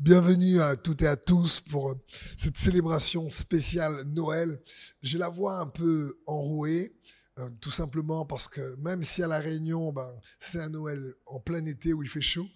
Bienvenue 0.00 0.62
à 0.62 0.76
toutes 0.76 1.02
et 1.02 1.06
à 1.06 1.14
tous 1.14 1.60
pour 1.60 1.94
cette 2.34 2.56
célébration 2.56 3.28
spéciale 3.28 3.94
Noël. 4.06 4.58
J'ai 5.02 5.18
la 5.18 5.28
voix 5.28 5.58
un 5.58 5.66
peu 5.66 6.18
enrouée, 6.26 6.96
euh, 7.38 7.50
tout 7.60 7.70
simplement 7.70 8.24
parce 8.24 8.48
que 8.48 8.76
même 8.76 9.02
si 9.02 9.22
à 9.22 9.26
la 9.26 9.38
Réunion, 9.38 9.92
ben, 9.92 10.10
c'est 10.38 10.58
un 10.58 10.70
Noël 10.70 11.12
en 11.26 11.38
plein 11.38 11.62
été 11.66 11.92
où 11.92 12.02
il 12.02 12.08
fait 12.08 12.22
chaud, 12.22 12.46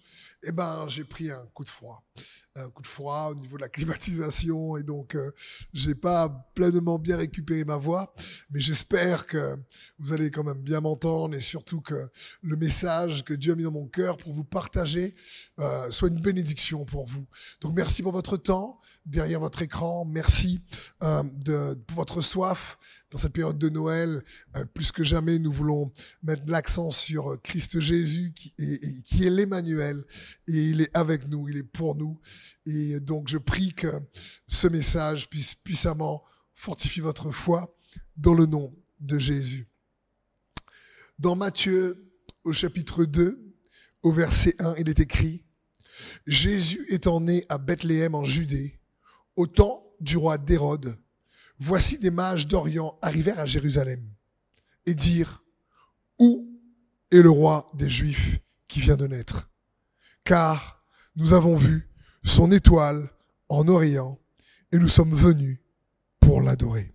eh 0.41 0.51
ben, 0.51 0.87
j'ai 0.87 1.03
pris 1.03 1.29
un 1.29 1.45
coup 1.53 1.63
de 1.63 1.69
froid 1.69 2.03
un 2.57 2.69
coup 2.69 2.81
de 2.81 2.87
froid 2.87 3.29
au 3.31 3.35
niveau 3.35 3.57
de 3.57 3.61
la 3.61 3.69
climatisation 3.69 4.77
et 4.77 4.83
donc 4.83 5.15
euh, 5.15 5.31
j'ai 5.73 5.93
pas 5.93 6.29
pleinement 6.55 6.97
bien 6.97 7.17
récupéré 7.17 7.65
ma 7.65 7.75
voix 7.75 8.13
mais 8.49 8.61
j'espère 8.61 9.25
que 9.25 9.57
vous 9.99 10.13
allez 10.13 10.31
quand 10.31 10.43
même 10.43 10.61
bien 10.61 10.79
m'entendre 10.79 11.35
et 11.35 11.41
surtout 11.41 11.81
que 11.81 12.09
le 12.41 12.55
message 12.55 13.25
que 13.25 13.33
Dieu 13.33 13.53
a 13.53 13.55
mis 13.55 13.63
dans 13.63 13.71
mon 13.71 13.87
cœur 13.87 14.15
pour 14.15 14.31
vous 14.31 14.45
partager 14.45 15.15
euh, 15.59 15.91
soit 15.91 16.07
une 16.07 16.21
bénédiction 16.21 16.85
pour 16.85 17.05
vous. 17.05 17.27
Donc 17.59 17.73
merci 17.75 18.01
pour 18.01 18.13
votre 18.13 18.37
temps 18.37 18.79
derrière 19.05 19.39
votre 19.39 19.61
écran. 19.61 20.05
Merci 20.05 20.61
euh, 21.03 21.23
de, 21.23 21.75
pour 21.87 21.97
votre 21.97 22.21
soif. 22.21 22.77
Dans 23.11 23.19
cette 23.19 23.33
période 23.33 23.59
de 23.59 23.69
Noël, 23.69 24.23
euh, 24.57 24.65
plus 24.65 24.91
que 24.91 25.03
jamais, 25.03 25.39
nous 25.39 25.51
voulons 25.51 25.91
mettre 26.23 26.41
l'accent 26.47 26.89
sur 26.89 27.31
euh, 27.31 27.37
Christ 27.37 27.79
Jésus, 27.79 28.33
qui 28.35 28.53
est, 28.59 29.03
qui 29.03 29.25
est 29.25 29.29
l'Emmanuel, 29.29 30.03
et 30.47 30.69
il 30.69 30.81
est 30.81 30.89
avec 30.97 31.27
nous, 31.27 31.47
il 31.47 31.57
est 31.57 31.63
pour 31.63 31.95
nous. 31.95 32.19
Et 32.65 32.99
donc, 32.99 33.27
je 33.27 33.37
prie 33.37 33.73
que 33.73 33.87
ce 34.47 34.67
message 34.67 35.29
puisse 35.29 35.55
puissamment 35.55 36.23
fortifier 36.53 37.01
votre 37.01 37.31
foi 37.31 37.75
dans 38.17 38.33
le 38.33 38.45
nom 38.45 38.73
de 38.99 39.19
Jésus. 39.19 39.67
Dans 41.19 41.35
Matthieu, 41.35 42.11
au 42.43 42.53
chapitre 42.53 43.05
2, 43.05 43.41
au 44.03 44.11
verset 44.11 44.55
1, 44.59 44.75
il 44.77 44.89
est 44.89 44.99
écrit, 44.99 45.43
Jésus 46.27 46.85
étant 46.89 47.21
né 47.21 47.45
à 47.49 47.57
Bethléem 47.57 48.15
en 48.15 48.23
Judée, 48.23 48.79
au 49.35 49.47
temps 49.47 49.83
du 49.99 50.17
roi 50.17 50.37
d'Hérode, 50.37 50.97
voici 51.59 51.97
des 51.97 52.11
mages 52.11 52.47
d'Orient 52.47 52.97
arrivèrent 53.01 53.39
à 53.39 53.45
Jérusalem 53.45 54.01
et 54.85 54.93
dirent, 54.93 55.43
où 56.19 56.47
est 57.11 57.21
le 57.21 57.29
roi 57.29 57.67
des 57.73 57.89
Juifs 57.89 58.39
qui 58.67 58.79
vient 58.79 58.97
de 58.97 59.07
naître? 59.07 59.49
Car 60.23 60.83
nous 61.15 61.33
avons 61.33 61.55
vu 61.55 61.89
son 62.25 62.51
étoile 62.51 63.09
en 63.49 63.67
Orient 63.67 64.19
et 64.71 64.77
nous 64.77 64.87
sommes 64.87 65.13
venus 65.13 65.59
pour 66.19 66.41
l'adorer. 66.41 66.93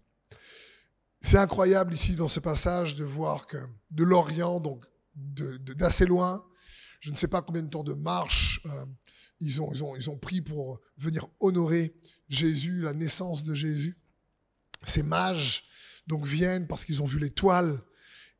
C'est 1.20 1.38
incroyable 1.38 1.94
ici 1.94 2.16
dans 2.16 2.28
ce 2.28 2.40
passage 2.40 2.96
de 2.96 3.04
voir 3.04 3.46
que 3.46 3.58
de 3.90 4.04
l'Orient, 4.04 4.58
donc 4.60 4.84
d'assez 5.14 6.04
loin, 6.04 6.44
je 6.98 7.10
ne 7.10 7.16
sais 7.16 7.28
pas 7.28 7.42
combien 7.42 7.62
de 7.62 7.68
temps 7.68 7.84
de 7.84 7.94
marche 7.94 8.60
euh, 8.66 8.86
ils, 9.38 9.62
ont, 9.62 10.18
pris 10.18 10.42
pour 10.42 10.80
venir 10.98 11.26
honorer 11.38 11.94
Jésus, 12.28 12.82
la 12.82 12.92
naissance 12.92 13.44
de 13.44 13.54
Jésus. 13.54 13.96
Ces 14.82 15.02
mages 15.02 15.64
donc 16.06 16.26
viennent 16.26 16.66
parce 16.66 16.84
qu'ils 16.84 17.02
ont 17.02 17.06
vu 17.06 17.18
l'étoile 17.18 17.80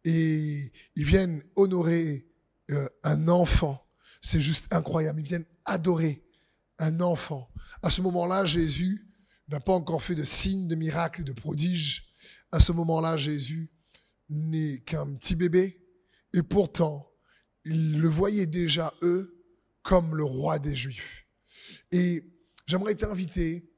et 0.04 0.72
ils 0.96 1.04
viennent 1.04 1.42
honorer 1.56 2.26
euh, 2.70 2.88
un 3.04 3.28
enfant. 3.28 3.86
C'est 4.20 4.40
juste 4.40 4.66
incroyable. 4.72 5.20
Ils 5.20 5.26
viennent 5.26 5.46
adorer 5.64 6.22
un 6.80 7.00
enfant. 7.00 7.48
À 7.82 7.90
ce 7.90 8.02
moment-là, 8.02 8.44
Jésus 8.44 9.06
n'a 9.48 9.60
pas 9.60 9.72
encore 9.72 10.02
fait 10.02 10.14
de 10.14 10.24
signes, 10.24 10.68
de 10.68 10.74
miracles, 10.74 11.24
de 11.24 11.32
prodiges. 11.32 12.12
À 12.52 12.60
ce 12.60 12.72
moment-là, 12.72 13.16
Jésus 13.16 13.70
n'est 14.28 14.80
qu'un 14.80 15.14
petit 15.14 15.34
bébé. 15.34 15.80
Et 16.34 16.42
pourtant, 16.42 17.10
ils 17.64 18.00
le 18.00 18.08
voyaient 18.08 18.46
déjà, 18.46 18.92
eux, 19.02 19.44
comme 19.82 20.14
le 20.14 20.24
roi 20.24 20.58
des 20.58 20.76
Juifs. 20.76 21.26
Et 21.92 22.24
j'aimerais 22.66 22.94
t'inviter, 22.94 23.68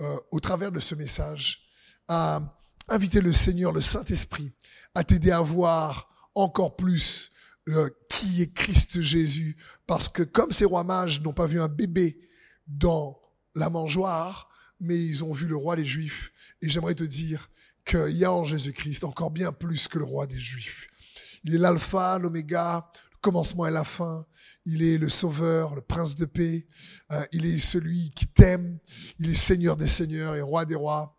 euh, 0.00 0.16
au 0.30 0.40
travers 0.40 0.70
de 0.70 0.80
ce 0.80 0.94
message, 0.94 1.68
à 2.06 2.56
inviter 2.88 3.20
le 3.20 3.32
Seigneur, 3.32 3.72
le 3.72 3.82
Saint-Esprit, 3.82 4.52
à 4.94 5.04
t'aider 5.04 5.30
à 5.30 5.40
voir 5.40 6.30
encore 6.34 6.76
plus 6.76 7.30
euh, 7.68 7.90
qui 8.08 8.42
est 8.42 8.52
Christ 8.52 9.00
Jésus. 9.00 9.56
Parce 9.86 10.08
que 10.08 10.22
comme 10.22 10.52
ces 10.52 10.64
rois 10.64 10.84
mages 10.84 11.20
n'ont 11.20 11.32
pas 11.32 11.46
vu 11.46 11.60
un 11.60 11.68
bébé 11.68 12.18
dans 12.68 13.20
la 13.54 13.70
mangeoire, 13.70 14.48
mais 14.80 14.96
ils 14.96 15.24
ont 15.24 15.32
vu 15.32 15.46
le 15.46 15.56
roi 15.56 15.76
des 15.76 15.84
Juifs. 15.84 16.32
Et 16.62 16.68
j'aimerais 16.68 16.94
te 16.94 17.04
dire 17.04 17.50
qu'il 17.84 18.16
y 18.16 18.24
a 18.24 18.32
en 18.32 18.44
Jésus-Christ 18.44 19.04
encore 19.04 19.30
bien 19.30 19.52
plus 19.52 19.88
que 19.88 19.98
le 19.98 20.04
roi 20.04 20.26
des 20.26 20.38
Juifs. 20.38 20.88
Il 21.44 21.54
est 21.54 21.58
l'alpha, 21.58 22.18
l'oméga, 22.18 22.90
le 23.12 23.18
commencement 23.20 23.66
et 23.66 23.70
la 23.70 23.84
fin. 23.84 24.26
Il 24.64 24.82
est 24.82 24.98
le 24.98 25.08
sauveur, 25.08 25.74
le 25.74 25.80
prince 25.80 26.14
de 26.14 26.26
paix. 26.26 26.66
Euh, 27.10 27.24
il 27.32 27.46
est 27.46 27.58
celui 27.58 28.10
qui 28.10 28.26
t'aime. 28.26 28.78
Il 29.18 29.30
est 29.30 29.34
seigneur 29.34 29.76
des 29.76 29.86
seigneurs 29.86 30.34
et 30.36 30.42
roi 30.42 30.64
des 30.64 30.74
rois. 30.74 31.16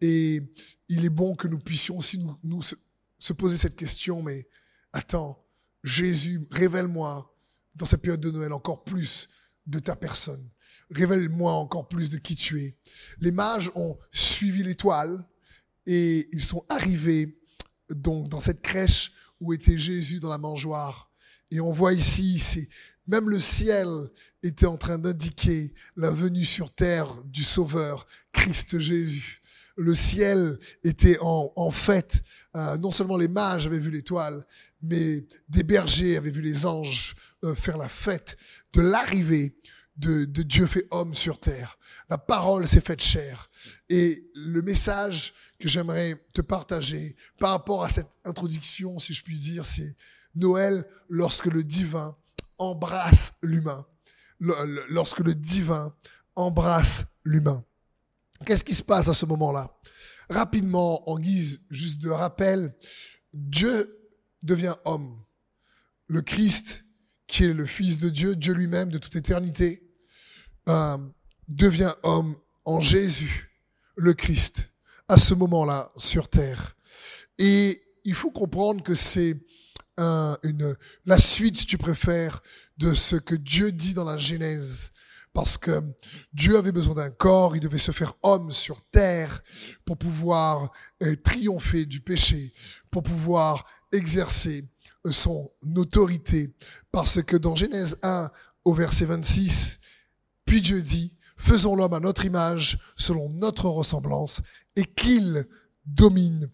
Et 0.00 0.40
il 0.88 1.04
est 1.04 1.10
bon 1.10 1.34
que 1.34 1.48
nous 1.48 1.58
puissions 1.58 1.98
aussi 1.98 2.18
nous, 2.18 2.36
nous 2.42 2.62
se, 2.62 3.32
poser 3.32 3.56
cette 3.56 3.76
question, 3.76 4.22
mais 4.22 4.46
attends, 4.92 5.42
Jésus, 5.82 6.46
révèle-moi 6.50 7.34
dans 7.74 7.86
cette 7.86 8.02
période 8.02 8.20
de 8.20 8.30
Noël 8.30 8.52
encore 8.52 8.84
plus 8.84 9.28
de 9.66 9.78
ta 9.78 9.96
personne. 9.96 10.50
Révèle-moi 10.94 11.52
encore 11.52 11.88
plus 11.88 12.10
de 12.10 12.18
qui 12.18 12.36
tu 12.36 12.60
es. 12.60 12.76
Les 13.20 13.32
mages 13.32 13.70
ont 13.74 13.98
suivi 14.10 14.62
l'étoile 14.62 15.26
et 15.86 16.28
ils 16.32 16.42
sont 16.42 16.64
arrivés 16.68 17.38
donc 17.90 18.28
dans 18.28 18.40
cette 18.40 18.62
crèche 18.62 19.12
où 19.40 19.52
était 19.52 19.78
Jésus 19.78 20.20
dans 20.20 20.28
la 20.30 20.38
mangeoire. 20.38 21.10
Et 21.50 21.60
on 21.60 21.72
voit 21.72 21.92
ici, 21.92 22.68
même 23.06 23.28
le 23.28 23.40
ciel 23.40 23.88
était 24.42 24.66
en 24.66 24.76
train 24.76 24.98
d'indiquer 24.98 25.72
la 25.96 26.10
venue 26.10 26.44
sur 26.44 26.72
terre 26.74 27.08
du 27.24 27.42
Sauveur, 27.42 28.06
Christ 28.32 28.78
Jésus 28.78 29.42
le 29.76 29.94
ciel 29.94 30.58
était 30.84 31.18
en, 31.20 31.52
en 31.56 31.70
fête. 31.70 32.22
Euh, 32.56 32.76
non 32.78 32.90
seulement 32.90 33.16
les 33.16 33.28
mages 33.28 33.66
avaient 33.66 33.78
vu 33.78 33.90
l'étoile, 33.90 34.44
mais 34.82 35.24
des 35.48 35.62
bergers 35.62 36.16
avaient 36.16 36.30
vu 36.30 36.42
les 36.42 36.66
anges 36.66 37.14
euh, 37.44 37.54
faire 37.54 37.78
la 37.78 37.88
fête 37.88 38.36
de 38.72 38.80
l'arrivée 38.80 39.56
de, 40.02 40.42
Dieu 40.42 40.66
fait 40.66 40.86
homme 40.90 41.14
sur 41.14 41.38
terre. 41.38 41.78
La 42.08 42.18
parole 42.18 42.66
s'est 42.66 42.80
faite 42.80 43.02
chair. 43.02 43.48
Et 43.88 44.30
le 44.34 44.62
message 44.62 45.32
que 45.58 45.68
j'aimerais 45.68 46.16
te 46.32 46.40
partager 46.40 47.16
par 47.38 47.50
rapport 47.50 47.84
à 47.84 47.88
cette 47.88 48.10
introduction, 48.24 48.98
si 48.98 49.14
je 49.14 49.22
puis 49.22 49.38
dire, 49.38 49.64
c'est 49.64 49.96
Noël 50.34 50.84
lorsque 51.08 51.46
le 51.46 51.64
divin 51.64 52.16
embrasse 52.58 53.34
l'humain. 53.42 53.86
Lorsque 54.40 55.20
le 55.20 55.34
divin 55.34 55.94
embrasse 56.34 57.04
l'humain. 57.24 57.64
Qu'est-ce 58.44 58.64
qui 58.64 58.74
se 58.74 58.82
passe 58.82 59.08
à 59.08 59.12
ce 59.12 59.24
moment-là? 59.26 59.72
Rapidement, 60.28 61.08
en 61.08 61.18
guise 61.18 61.60
juste 61.70 62.02
de 62.02 62.10
rappel, 62.10 62.74
Dieu 63.32 64.10
devient 64.42 64.74
homme. 64.84 65.22
Le 66.08 66.22
Christ, 66.22 66.84
qui 67.26 67.44
est 67.44 67.54
le 67.54 67.66
Fils 67.66 67.98
de 67.98 68.08
Dieu, 68.08 68.34
Dieu 68.34 68.52
lui-même 68.52 68.90
de 68.90 68.98
toute 68.98 69.14
éternité, 69.14 69.81
euh, 70.68 70.98
devient 71.48 71.92
homme 72.02 72.36
en 72.64 72.80
Jésus, 72.80 73.50
le 73.96 74.14
Christ, 74.14 74.70
à 75.08 75.18
ce 75.18 75.34
moment-là 75.34 75.90
sur 75.96 76.28
terre. 76.28 76.76
Et 77.38 77.80
il 78.04 78.14
faut 78.14 78.30
comprendre 78.30 78.82
que 78.82 78.94
c'est 78.94 79.36
une, 79.98 80.76
la 81.06 81.18
suite, 81.18 81.58
si 81.58 81.66
tu 81.66 81.78
préfères, 81.78 82.42
de 82.78 82.94
ce 82.94 83.16
que 83.16 83.34
Dieu 83.34 83.70
dit 83.70 83.94
dans 83.94 84.04
la 84.04 84.16
Genèse 84.16 84.92
parce 85.32 85.56
que 85.56 85.82
Dieu 86.32 86.58
avait 86.58 86.72
besoin 86.72 86.94
d'un 86.94 87.10
corps, 87.10 87.56
il 87.56 87.60
devait 87.60 87.78
se 87.78 87.92
faire 87.92 88.14
homme 88.22 88.50
sur 88.50 88.82
terre 88.82 89.42
pour 89.84 89.96
pouvoir 89.96 90.70
euh, 91.02 91.16
triompher 91.16 91.86
du 91.86 92.00
péché, 92.00 92.52
pour 92.90 93.02
pouvoir 93.02 93.64
exercer 93.92 94.64
euh, 95.06 95.10
son 95.10 95.50
autorité. 95.76 96.52
Parce 96.90 97.22
que 97.22 97.36
dans 97.36 97.56
Genèse 97.56 97.96
1 98.02 98.30
au 98.64 98.74
verset 98.74 99.06
26, 99.06 99.78
puis 100.52 100.60
Dieu 100.60 100.82
dit, 100.82 101.16
faisons 101.38 101.74
l'homme 101.74 101.94
à 101.94 102.00
notre 102.00 102.26
image, 102.26 102.78
selon 102.94 103.30
notre 103.30 103.70
ressemblance, 103.70 104.42
et 104.76 104.84
qu'il 104.84 105.46
domine 105.86 106.50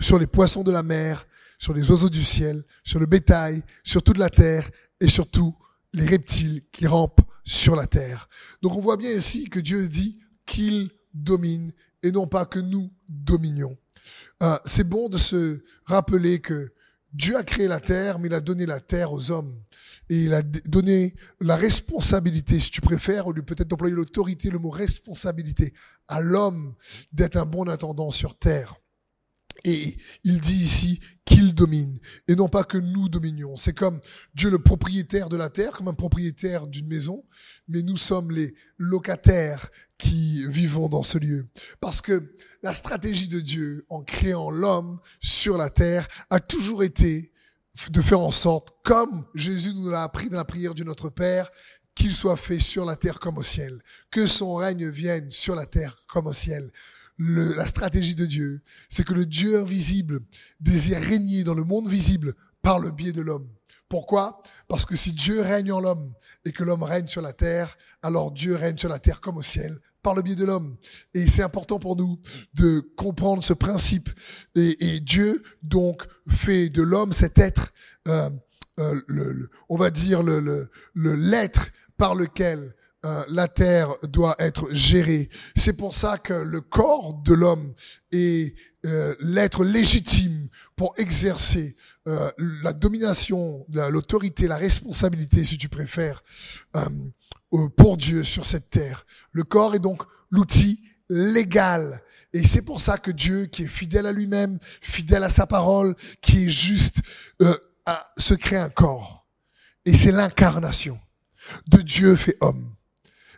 sur 0.00 0.18
les 0.18 0.26
poissons 0.26 0.62
de 0.62 0.70
la 0.70 0.82
mer, 0.82 1.26
sur 1.58 1.74
les 1.74 1.90
oiseaux 1.90 2.08
du 2.08 2.24
ciel, 2.24 2.64
sur 2.82 2.98
le 2.98 3.04
bétail, 3.04 3.62
sur 3.84 4.02
toute 4.02 4.16
la 4.16 4.30
terre 4.30 4.70
et 5.00 5.06
sur 5.06 5.30
tout 5.30 5.54
les 5.92 6.06
reptiles 6.06 6.62
qui 6.72 6.86
rampent 6.86 7.20
sur 7.44 7.76
la 7.76 7.86
terre. 7.86 8.26
Donc 8.62 8.74
on 8.74 8.80
voit 8.80 8.96
bien 8.96 9.10
ici 9.10 9.50
que 9.50 9.60
Dieu 9.60 9.86
dit 9.86 10.18
qu'il 10.46 10.90
domine 11.12 11.72
et 12.02 12.10
non 12.10 12.26
pas 12.26 12.46
que 12.46 12.58
nous 12.58 12.90
dominions. 13.10 13.76
Euh, 14.42 14.56
c'est 14.64 14.88
bon 14.88 15.10
de 15.10 15.18
se 15.18 15.62
rappeler 15.84 16.40
que 16.40 16.72
Dieu 17.12 17.36
a 17.36 17.44
créé 17.44 17.68
la 17.68 17.80
terre, 17.80 18.18
mais 18.18 18.28
il 18.28 18.34
a 18.34 18.40
donné 18.40 18.64
la 18.64 18.80
terre 18.80 19.12
aux 19.12 19.30
hommes. 19.30 19.60
Et 20.12 20.24
il 20.24 20.34
a 20.34 20.42
donné 20.42 21.14
la 21.40 21.56
responsabilité, 21.56 22.60
si 22.60 22.70
tu 22.70 22.82
préfères, 22.82 23.28
au 23.28 23.32
lieu 23.32 23.42
peut-être 23.42 23.68
d'employer 23.68 23.94
l'autorité, 23.94 24.50
le 24.50 24.58
mot 24.58 24.68
responsabilité, 24.68 25.72
à 26.06 26.20
l'homme 26.20 26.74
d'être 27.12 27.38
un 27.38 27.46
bon 27.46 27.66
intendant 27.66 28.10
sur 28.10 28.38
terre. 28.38 28.74
Et 29.64 29.96
il 30.22 30.38
dit 30.38 30.62
ici 30.64 31.00
qu'il 31.24 31.54
domine 31.54 31.98
et 32.28 32.34
non 32.34 32.50
pas 32.50 32.62
que 32.62 32.76
nous 32.76 33.08
dominions. 33.08 33.56
C'est 33.56 33.72
comme 33.72 34.00
Dieu 34.34 34.50
le 34.50 34.58
propriétaire 34.58 35.30
de 35.30 35.36
la 35.38 35.48
terre, 35.48 35.72
comme 35.72 35.88
un 35.88 35.94
propriétaire 35.94 36.66
d'une 36.66 36.88
maison, 36.88 37.24
mais 37.66 37.82
nous 37.82 37.96
sommes 37.96 38.32
les 38.32 38.52
locataires 38.76 39.70
qui 39.96 40.46
vivons 40.46 40.90
dans 40.90 41.02
ce 41.02 41.16
lieu. 41.16 41.48
Parce 41.80 42.02
que 42.02 42.36
la 42.62 42.74
stratégie 42.74 43.28
de 43.28 43.40
Dieu 43.40 43.86
en 43.88 44.02
créant 44.02 44.50
l'homme 44.50 45.00
sur 45.20 45.56
la 45.56 45.70
terre 45.70 46.06
a 46.28 46.38
toujours 46.38 46.82
été 46.82 47.31
de 47.90 48.02
faire 48.02 48.20
en 48.20 48.30
sorte, 48.30 48.70
comme 48.82 49.24
Jésus 49.34 49.74
nous 49.74 49.90
l'a 49.90 50.02
appris 50.02 50.28
dans 50.28 50.36
la 50.36 50.44
prière 50.44 50.74
du 50.74 50.84
Notre 50.84 51.08
Père, 51.08 51.50
qu'il 51.94 52.12
soit 52.12 52.36
fait 52.36 52.58
sur 52.58 52.84
la 52.84 52.96
terre 52.96 53.18
comme 53.18 53.38
au 53.38 53.42
ciel, 53.42 53.82
que 54.10 54.26
son 54.26 54.54
règne 54.54 54.88
vienne 54.88 55.30
sur 55.30 55.54
la 55.54 55.66
terre 55.66 55.96
comme 56.08 56.26
au 56.26 56.32
ciel. 56.32 56.70
Le, 57.18 57.54
la 57.54 57.66
stratégie 57.66 58.14
de 58.14 58.26
Dieu, 58.26 58.62
c'est 58.88 59.04
que 59.04 59.12
le 59.12 59.26
Dieu 59.26 59.60
invisible 59.60 60.20
désire 60.60 61.00
régner 61.00 61.44
dans 61.44 61.54
le 61.54 61.64
monde 61.64 61.88
visible 61.88 62.34
par 62.62 62.78
le 62.78 62.90
biais 62.90 63.12
de 63.12 63.20
l'homme. 63.20 63.48
Pourquoi? 63.88 64.42
Parce 64.68 64.86
que 64.86 64.96
si 64.96 65.12
Dieu 65.12 65.42
règne 65.42 65.72
en 65.72 65.80
l'homme 65.80 66.14
et 66.46 66.52
que 66.52 66.64
l'homme 66.64 66.82
règne 66.82 67.08
sur 67.08 67.20
la 67.20 67.34
terre, 67.34 67.76
alors 68.02 68.32
Dieu 68.32 68.56
règne 68.56 68.78
sur 68.78 68.88
la 68.88 68.98
terre 68.98 69.20
comme 69.20 69.36
au 69.36 69.42
ciel 69.42 69.78
par 70.02 70.14
le 70.14 70.22
biais 70.22 70.34
de 70.34 70.44
l'homme. 70.44 70.76
Et 71.14 71.26
c'est 71.26 71.42
important 71.42 71.78
pour 71.78 71.96
nous 71.96 72.18
de 72.54 72.80
comprendre 72.96 73.42
ce 73.42 73.52
principe. 73.52 74.10
Et, 74.54 75.00
Dieu 75.00 75.42
donc 75.62 76.02
fait 76.28 76.68
de 76.68 76.82
l'homme 76.82 77.12
cet 77.12 77.38
être, 77.38 77.72
euh, 78.08 78.30
euh, 78.80 79.48
on 79.68 79.76
va 79.76 79.90
dire 79.90 80.22
le, 80.22 80.70
l'être 80.94 81.70
par 81.96 82.14
lequel 82.14 82.74
euh, 83.04 83.24
la 83.28 83.48
terre 83.48 83.94
doit 84.04 84.36
être 84.38 84.72
gérée. 84.72 85.28
C'est 85.56 85.72
pour 85.72 85.94
ça 85.94 86.18
que 86.18 86.34
le 86.34 86.60
corps 86.60 87.14
de 87.24 87.34
l'homme 87.34 87.72
est 88.10 88.54
l'être 89.20 89.64
légitime 89.64 90.48
pour 90.74 90.92
exercer 90.96 91.76
la 92.04 92.72
domination, 92.72 93.64
l'autorité, 93.68 94.48
la 94.48 94.56
responsabilité, 94.56 95.44
si 95.44 95.56
tu 95.56 95.68
préfères, 95.68 96.20
pour 97.76 97.96
Dieu 97.96 98.24
sur 98.24 98.46
cette 98.46 98.70
terre. 98.70 99.06
Le 99.32 99.44
corps 99.44 99.74
est 99.74 99.80
donc 99.80 100.02
l'outil 100.30 100.82
légal. 101.08 102.02
Et 102.32 102.44
c'est 102.44 102.62
pour 102.62 102.80
ça 102.80 102.96
que 102.96 103.10
Dieu, 103.10 103.46
qui 103.46 103.64
est 103.64 103.68
fidèle 103.68 104.06
à 104.06 104.12
lui-même, 104.12 104.58
fidèle 104.80 105.22
à 105.22 105.28
sa 105.28 105.46
parole, 105.46 105.94
qui 106.22 106.46
est 106.46 106.50
juste, 106.50 107.00
à, 107.84 108.12
se 108.16 108.34
crée 108.34 108.56
un 108.56 108.70
corps. 108.70 109.26
Et 109.84 109.94
c'est 109.94 110.12
l'incarnation 110.12 110.98
de 111.66 111.78
Dieu 111.78 112.16
fait 112.16 112.36
homme. 112.40 112.74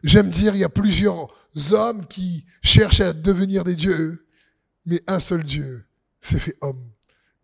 J'aime 0.02 0.30
dire, 0.30 0.54
il 0.54 0.60
y 0.60 0.64
a 0.64 0.68
plusieurs 0.68 1.28
hommes 1.72 2.06
qui 2.06 2.44
cherchent 2.62 3.00
à 3.00 3.12
devenir 3.12 3.64
des 3.64 3.74
dieux, 3.74 4.26
mais 4.86 5.02
un 5.06 5.18
seul 5.18 5.42
Dieu 5.42 5.86
s'est 6.20 6.38
fait 6.38 6.56
homme. 6.60 6.90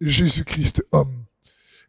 Jésus-Christ 0.01 0.85
homme. 0.93 1.25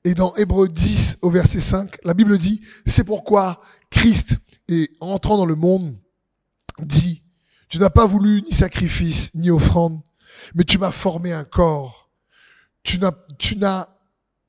Et 0.03 0.15
dans 0.15 0.35
Hébreu 0.35 0.67
10 0.67 1.19
au 1.21 1.29
verset 1.29 1.59
5, 1.59 1.97
la 2.03 2.13
Bible 2.13 2.37
dit, 2.37 2.61
c'est 2.85 3.03
pourquoi 3.03 3.61
Christ, 3.89 4.37
est 4.73 4.91
entrant 4.99 5.37
dans 5.37 5.45
le 5.45 5.55
monde, 5.55 5.97
dit, 6.79 7.23
tu 7.69 7.79
n'as 7.79 7.89
pas 7.89 8.05
voulu 8.05 8.41
ni 8.41 8.53
sacrifice, 8.53 9.33
ni 9.33 9.49
offrande, 9.49 10.01
mais 10.55 10.63
tu 10.63 10.77
m'as 10.77 10.91
formé 10.91 11.31
un 11.31 11.43
corps. 11.43 12.09
Tu 12.83 12.99
n'as, 12.99 13.87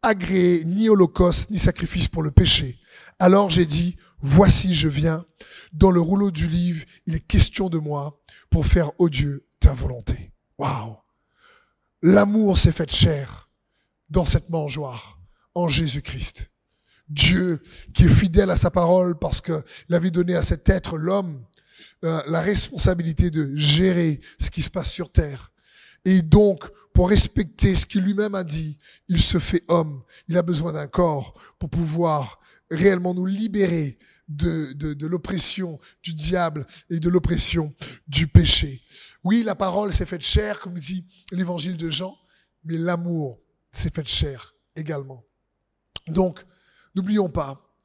agréé 0.02 0.64
ni 0.64 0.88
holocauste, 0.88 1.50
ni 1.50 1.58
sacrifice 1.58 2.08
pour 2.08 2.22
le 2.22 2.32
péché. 2.32 2.78
Alors 3.18 3.50
j'ai 3.50 3.66
dit, 3.66 3.96
voici 4.20 4.74
je 4.74 4.88
viens. 4.88 5.24
Dans 5.72 5.90
le 5.90 6.00
rouleau 6.00 6.30
du 6.30 6.48
livre, 6.48 6.84
il 7.06 7.14
est 7.14 7.20
question 7.20 7.68
de 7.68 7.78
moi 7.78 8.20
pour 8.50 8.66
faire, 8.66 8.90
au 8.98 9.08
Dieu, 9.08 9.46
ta 9.60 9.72
volonté. 9.72 10.32
Waouh! 10.58 10.96
L'amour 12.02 12.58
s'est 12.58 12.72
fait 12.72 12.92
chair 12.92 13.48
dans 14.10 14.24
cette 14.24 14.50
mangeoire, 14.50 15.20
en 15.54 15.68
Jésus-Christ. 15.68 16.50
Dieu 17.12 17.60
qui 17.92 18.04
est 18.04 18.08
fidèle 18.08 18.50
à 18.50 18.56
sa 18.56 18.70
parole 18.70 19.18
parce 19.18 19.40
qu'il 19.40 19.62
avait 19.94 20.10
donné 20.10 20.34
à 20.34 20.42
cet 20.42 20.68
être, 20.68 20.96
l'homme, 20.96 21.44
euh, 22.04 22.22
la 22.26 22.40
responsabilité 22.40 23.30
de 23.30 23.54
gérer 23.54 24.20
ce 24.40 24.50
qui 24.50 24.62
se 24.62 24.70
passe 24.70 24.90
sur 24.90 25.10
terre. 25.10 25.52
Et 26.04 26.22
donc, 26.22 26.64
pour 26.92 27.08
respecter 27.08 27.74
ce 27.74 27.86
qu'il 27.86 28.02
lui-même 28.02 28.34
a 28.34 28.44
dit, 28.44 28.78
il 29.08 29.20
se 29.20 29.38
fait 29.38 29.62
homme. 29.68 30.02
Il 30.28 30.36
a 30.36 30.42
besoin 30.42 30.72
d'un 30.72 30.86
corps 30.86 31.34
pour 31.58 31.70
pouvoir 31.70 32.40
réellement 32.70 33.14
nous 33.14 33.26
libérer 33.26 33.98
de, 34.28 34.72
de, 34.72 34.94
de 34.94 35.06
l'oppression 35.06 35.78
du 36.02 36.14
diable 36.14 36.66
et 36.90 36.98
de 36.98 37.08
l'oppression 37.08 37.74
du 38.08 38.26
péché. 38.26 38.82
Oui, 39.24 39.42
la 39.44 39.54
parole 39.54 39.92
s'est 39.92 40.06
faite 40.06 40.22
chair, 40.22 40.58
comme 40.60 40.78
dit 40.78 41.04
l'évangile 41.30 41.76
de 41.76 41.90
Jean, 41.90 42.16
mais 42.64 42.78
l'amour 42.78 43.40
s'est 43.70 43.92
fait 43.94 44.06
chair 44.08 44.54
également. 44.74 45.24
Donc, 46.08 46.44
n'oublions 46.94 47.28
pas, 47.28 47.76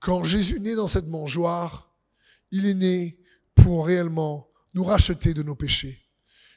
quand 0.00 0.24
Jésus 0.24 0.60
naît 0.60 0.74
dans 0.74 0.86
cette 0.86 1.06
mangeoire, 1.06 1.92
il 2.50 2.66
est 2.66 2.74
né 2.74 3.18
pour 3.54 3.86
réellement 3.86 4.48
nous 4.74 4.84
racheter 4.84 5.34
de 5.34 5.42
nos 5.42 5.56
péchés. 5.56 6.04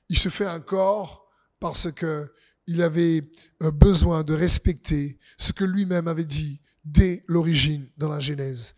Il 0.09 0.17
se 0.17 0.29
fait 0.29 0.45
un 0.45 0.59
corps 0.59 1.29
parce 1.59 1.91
que 1.91 2.31
il 2.67 2.81
avait 2.81 3.21
euh, 3.63 3.71
besoin 3.71 4.23
de 4.23 4.33
respecter 4.33 5.17
ce 5.37 5.51
que 5.51 5.63
lui-même 5.63 6.07
avait 6.07 6.25
dit 6.25 6.61
dès 6.85 7.23
l'origine 7.27 7.89
dans 7.97 8.09
la 8.09 8.19
Genèse 8.19 8.75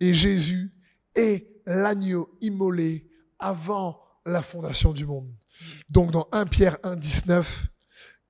et 0.00 0.14
Jésus 0.14 0.72
est 1.14 1.46
l'agneau 1.66 2.36
immolé 2.40 3.08
avant 3.38 4.02
la 4.26 4.42
fondation 4.42 4.92
du 4.92 5.06
monde. 5.06 5.30
Donc 5.88 6.10
dans 6.10 6.28
1 6.32 6.46
Pierre 6.46 6.78
1, 6.82 6.96
19, 6.96 7.66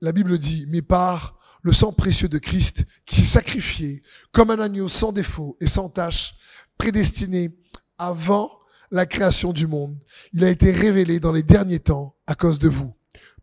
la 0.01 0.11
Bible 0.11 0.37
dit, 0.37 0.65
mais 0.67 0.81
par 0.81 1.39
le 1.61 1.73
sang 1.73 1.91
précieux 1.91 2.27
de 2.27 2.37
Christ 2.37 2.85
qui 3.05 3.15
s'est 3.15 3.39
sacrifié 3.39 4.01
comme 4.31 4.49
un 4.49 4.59
agneau 4.59 4.87
sans 4.87 5.11
défaut 5.11 5.57
et 5.59 5.67
sans 5.67 5.89
tache, 5.89 6.35
prédestiné 6.77 7.49
avant 7.97 8.51
la 8.89 9.05
création 9.05 9.53
du 9.53 9.67
monde, 9.67 9.97
il 10.33 10.43
a 10.43 10.49
été 10.49 10.71
révélé 10.71 11.19
dans 11.19 11.31
les 11.31 11.43
derniers 11.43 11.79
temps 11.79 12.15
à 12.27 12.35
cause 12.35 12.59
de 12.59 12.67
vous. 12.67 12.93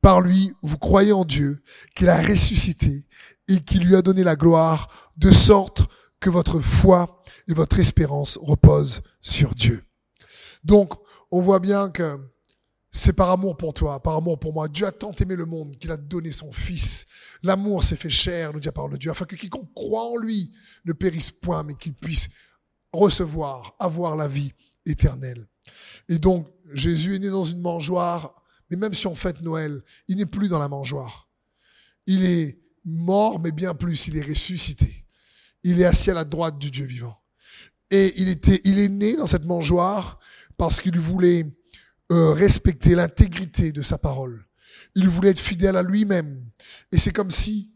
Par 0.00 0.20
lui, 0.20 0.52
vous 0.62 0.78
croyez 0.78 1.12
en 1.12 1.24
Dieu, 1.24 1.62
qu'il 1.94 2.08
a 2.08 2.20
ressuscité 2.20 3.06
et 3.48 3.60
qu'il 3.60 3.84
lui 3.84 3.96
a 3.96 4.02
donné 4.02 4.22
la 4.22 4.36
gloire, 4.36 5.12
de 5.16 5.30
sorte 5.30 5.82
que 6.20 6.30
votre 6.30 6.60
foi 6.60 7.22
et 7.48 7.54
votre 7.54 7.78
espérance 7.78 8.38
repose 8.42 9.02
sur 9.20 9.54
Dieu. 9.54 9.84
Donc, 10.64 10.92
on 11.30 11.40
voit 11.40 11.60
bien 11.60 11.88
que 11.88 12.18
c'est 12.98 13.12
par 13.12 13.30
amour 13.30 13.56
pour 13.56 13.72
toi, 13.72 14.02
par 14.02 14.16
amour 14.16 14.40
pour 14.40 14.52
moi. 14.52 14.66
Dieu 14.66 14.84
a 14.84 14.90
tant 14.90 15.12
aimé 15.12 15.36
le 15.36 15.46
monde 15.46 15.78
qu'il 15.78 15.92
a 15.92 15.96
donné 15.96 16.32
son 16.32 16.50
Fils. 16.50 17.06
L'amour 17.44 17.84
s'est 17.84 17.96
fait 17.96 18.10
chair, 18.10 18.52
nous 18.52 18.58
dit 18.58 18.66
la 18.66 18.72
parole 18.72 18.90
de 18.90 18.96
Dieu, 18.96 19.10
afin 19.10 19.24
que 19.24 19.36
quiconque 19.36 19.72
croit 19.72 20.10
en 20.10 20.16
lui 20.16 20.50
ne 20.84 20.92
périsse 20.92 21.30
point, 21.30 21.62
mais 21.62 21.74
qu'il 21.74 21.94
puisse 21.94 22.28
recevoir, 22.92 23.76
avoir 23.78 24.16
la 24.16 24.26
vie 24.26 24.52
éternelle. 24.84 25.46
Et 26.08 26.18
donc, 26.18 26.48
Jésus 26.72 27.14
est 27.14 27.18
né 27.20 27.30
dans 27.30 27.44
une 27.44 27.60
mangeoire, 27.60 28.42
mais 28.68 28.76
même 28.76 28.94
si 28.94 29.06
on 29.06 29.14
fête 29.14 29.42
Noël, 29.42 29.80
il 30.08 30.16
n'est 30.16 30.26
plus 30.26 30.48
dans 30.48 30.58
la 30.58 30.68
mangeoire. 30.68 31.28
Il 32.06 32.24
est 32.24 32.58
mort, 32.84 33.38
mais 33.38 33.52
bien 33.52 33.74
plus, 33.74 34.08
il 34.08 34.16
est 34.16 34.28
ressuscité. 34.28 35.04
Il 35.62 35.80
est 35.80 35.84
assis 35.84 36.10
à 36.10 36.14
la 36.14 36.24
droite 36.24 36.58
du 36.58 36.72
Dieu 36.72 36.86
vivant. 36.86 37.16
Et 37.92 38.20
il 38.20 38.28
était, 38.28 38.60
il 38.64 38.80
est 38.80 38.88
né 38.88 39.14
dans 39.14 39.26
cette 39.26 39.44
mangeoire 39.44 40.18
parce 40.56 40.80
qu'il 40.80 40.98
voulait 40.98 41.46
euh, 42.10 42.32
respecter 42.32 42.94
l'intégrité 42.94 43.72
de 43.72 43.82
sa 43.82 43.98
parole. 43.98 44.46
Il 44.94 45.08
voulait 45.08 45.30
être 45.30 45.38
fidèle 45.38 45.76
à 45.76 45.82
lui-même. 45.82 46.44
Et 46.92 46.98
c'est 46.98 47.12
comme 47.12 47.30
si 47.30 47.70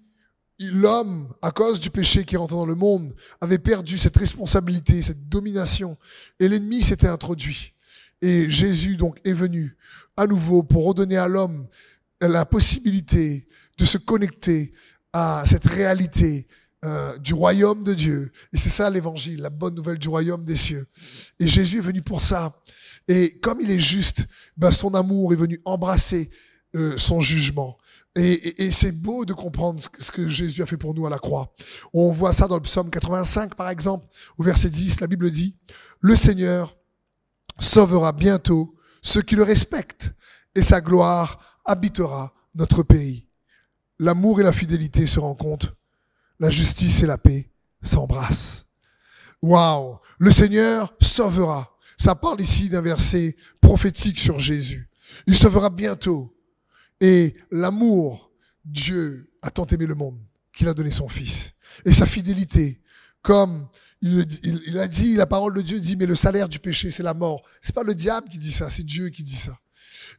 l'homme, 0.58 1.32
à 1.42 1.50
cause 1.50 1.80
du 1.80 1.90
péché 1.90 2.24
qui 2.24 2.36
rentre 2.36 2.54
dans 2.54 2.66
le 2.66 2.74
monde, 2.74 3.14
avait 3.40 3.58
perdu 3.58 3.98
cette 3.98 4.16
responsabilité, 4.16 5.02
cette 5.02 5.28
domination. 5.28 5.98
Et 6.40 6.48
l'ennemi 6.48 6.82
s'était 6.82 7.08
introduit. 7.08 7.74
Et 8.20 8.48
Jésus 8.48 8.96
donc 8.96 9.18
est 9.24 9.32
venu 9.32 9.76
à 10.16 10.26
nouveau 10.26 10.62
pour 10.62 10.86
redonner 10.86 11.16
à 11.16 11.28
l'homme 11.28 11.66
la 12.20 12.46
possibilité 12.46 13.48
de 13.78 13.84
se 13.84 13.98
connecter 13.98 14.72
à 15.12 15.42
cette 15.46 15.66
réalité 15.66 16.46
euh, 16.84 17.16
du 17.18 17.34
royaume 17.34 17.84
de 17.84 17.94
Dieu. 17.94 18.32
Et 18.52 18.56
c'est 18.56 18.68
ça 18.68 18.90
l'évangile, 18.90 19.40
la 19.40 19.50
bonne 19.50 19.74
nouvelle 19.74 19.98
du 19.98 20.08
royaume 20.08 20.44
des 20.44 20.56
cieux. 20.56 20.86
Et 21.38 21.46
Jésus 21.46 21.78
est 21.78 21.82
venu 21.82 22.02
pour 22.02 22.20
ça. 22.20 22.60
Et 23.08 23.38
comme 23.40 23.60
il 23.60 23.70
est 23.70 23.80
juste, 23.80 24.26
ben 24.56 24.70
son 24.70 24.94
amour 24.94 25.32
est 25.32 25.36
venu 25.36 25.60
embrasser 25.64 26.30
euh, 26.74 26.96
son 26.96 27.20
jugement. 27.20 27.78
Et, 28.14 28.70
c'est 28.70 28.92
beau 28.92 29.24
de 29.24 29.32
comprendre 29.32 29.80
ce 29.98 30.12
que 30.12 30.28
Jésus 30.28 30.62
a 30.62 30.66
fait 30.66 30.76
pour 30.76 30.94
nous 30.94 31.06
à 31.06 31.10
la 31.10 31.18
croix. 31.18 31.54
On 31.94 32.12
voit 32.12 32.34
ça 32.34 32.46
dans 32.46 32.56
le 32.56 32.62
psaume 32.62 32.90
85, 32.90 33.54
par 33.54 33.70
exemple, 33.70 34.06
au 34.36 34.42
verset 34.42 34.68
10, 34.68 35.00
la 35.00 35.06
Bible 35.06 35.30
dit, 35.30 35.56
Le 36.00 36.14
Seigneur 36.14 36.76
sauvera 37.58 38.12
bientôt 38.12 38.74
ceux 39.00 39.22
qui 39.22 39.34
le 39.34 39.42
respectent, 39.42 40.12
et 40.54 40.60
sa 40.60 40.82
gloire 40.82 41.60
habitera 41.64 42.34
notre 42.54 42.82
pays. 42.82 43.28
L'amour 43.98 44.40
et 44.40 44.44
la 44.44 44.52
fidélité 44.52 45.06
se 45.06 45.18
rencontrent 45.18 45.74
la 46.42 46.50
justice 46.50 47.02
et 47.02 47.06
la 47.06 47.18
paix 47.18 47.50
s'embrassent. 47.80 48.66
Waouh 49.40 49.98
Le 50.18 50.30
Seigneur 50.32 50.92
sauvera. 51.00 51.71
Ça 52.02 52.16
parle 52.16 52.40
ici 52.40 52.68
d'un 52.68 52.80
verset 52.80 53.36
prophétique 53.60 54.18
sur 54.18 54.40
Jésus. 54.40 54.88
Il 55.28 55.36
sauvera 55.36 55.70
bientôt. 55.70 56.36
Et 57.00 57.36
l'amour 57.52 58.32
Dieu 58.64 59.30
a 59.40 59.52
tant 59.52 59.66
aimé 59.66 59.86
le 59.86 59.94
monde 59.94 60.18
qu'il 60.52 60.66
a 60.66 60.74
donné 60.74 60.90
son 60.90 61.06
Fils. 61.06 61.54
Et 61.84 61.92
sa 61.92 62.04
fidélité, 62.04 62.80
comme 63.22 63.68
il, 64.00 64.26
il, 64.42 64.78
a 64.80 64.88
dit, 64.88 65.14
la 65.14 65.26
parole 65.26 65.54
de 65.54 65.62
Dieu 65.62 65.78
dit, 65.78 65.94
mais 65.94 66.06
le 66.06 66.16
salaire 66.16 66.48
du 66.48 66.58
péché, 66.58 66.90
c'est 66.90 67.04
la 67.04 67.14
mort. 67.14 67.44
C'est 67.60 67.72
pas 67.72 67.84
le 67.84 67.94
diable 67.94 68.28
qui 68.28 68.38
dit 68.40 68.50
ça, 68.50 68.68
c'est 68.68 68.82
Dieu 68.82 69.08
qui 69.10 69.22
dit 69.22 69.36
ça. 69.36 69.56